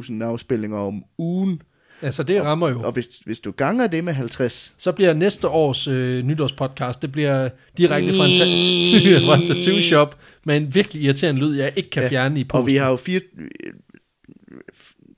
21.000 0.09 0.23
afspilninger 0.23 0.77
om 0.77 1.03
ugen. 1.17 1.61
Altså 2.01 2.23
det 2.23 2.43
rammer 2.43 2.69
jo. 2.69 2.81
Og 2.81 2.91
hvis, 2.91 3.05
hvis 3.25 3.39
du 3.39 3.51
ganger 3.51 3.87
det 3.87 4.03
med 4.03 4.13
50, 4.13 4.73
Så 4.77 4.91
bliver 4.91 5.13
næste 5.13 5.47
års 5.47 5.87
øh, 5.87 6.23
nytårspodcast, 6.25 7.01
det 7.01 7.11
bliver 7.11 7.49
direkte 7.77 8.09
fra 8.17 8.25
en, 8.25 8.35
ta- 8.35 9.25
fra 9.27 9.35
en 9.39 9.45
tattoo 9.45 9.81
shop 9.81 10.19
med 10.45 10.57
en 10.57 10.75
virkelig 10.75 11.03
irriterende 11.03 11.41
lyd, 11.41 11.55
jeg 11.55 11.73
ikke 11.75 11.89
kan 11.89 12.03
Ja, 12.03 12.09
fjerne 12.09 12.39
i 12.39 12.43
posten. 12.43 12.61
og 12.61 12.67
vi 12.67 12.75
har 12.75 12.89
jo 12.89 12.95
fire, 12.95 13.21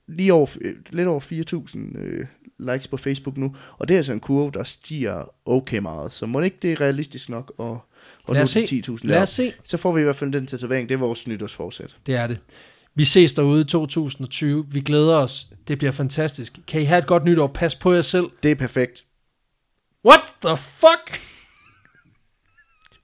lige 0.08 0.32
over, 0.32 0.46
lidt 0.90 1.08
over 1.08 1.20
4.000 1.20 1.98
øh, 2.02 2.26
likes 2.58 2.88
på 2.88 2.96
Facebook 2.96 3.36
nu, 3.36 3.56
og 3.78 3.88
det 3.88 3.94
er 3.94 3.98
altså 3.98 4.12
en 4.12 4.20
kurve, 4.20 4.50
der 4.54 4.64
stiger 4.64 5.30
okay 5.44 5.78
meget, 5.78 6.12
så 6.12 6.26
må 6.26 6.40
ikke 6.40 6.56
det 6.62 6.72
er 6.72 6.80
realistisk 6.80 7.28
nok 7.28 7.52
at, 7.60 7.66
at 8.28 8.34
nå 8.34 8.40
os 8.40 8.50
se. 8.50 8.66
til 8.66 8.84
10.000 8.90 8.96
Lad 9.02 9.22
os 9.22 9.28
se. 9.28 9.52
Så 9.64 9.76
får 9.76 9.92
vi 9.92 10.00
i 10.00 10.04
hvert 10.04 10.16
fald 10.16 10.32
den 10.32 10.46
tatovering, 10.46 10.88
det 10.88 10.94
er 10.94 10.98
vores 10.98 11.26
nytårsforsæt. 11.26 11.96
Det 12.06 12.14
er 12.14 12.26
det. 12.26 12.38
Vi 12.94 13.04
ses 13.04 13.32
derude 13.34 13.60
i 13.60 13.64
2020. 13.64 14.66
Vi 14.68 14.80
glæder 14.80 15.16
os. 15.16 15.46
Det 15.68 15.78
bliver 15.78 15.92
fantastisk. 15.92 16.58
Kan 16.66 16.80
I 16.80 16.84
have 16.84 16.98
et 16.98 17.06
godt 17.06 17.24
nytår? 17.24 17.46
Pas 17.46 17.74
på 17.74 17.92
jer 17.92 18.02
selv. 18.02 18.30
Det 18.42 18.50
er 18.50 18.54
perfekt. 18.54 19.04
What 20.04 20.20
the 20.44 20.56
fuck? 20.56 21.20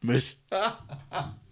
Møs. 0.03 0.37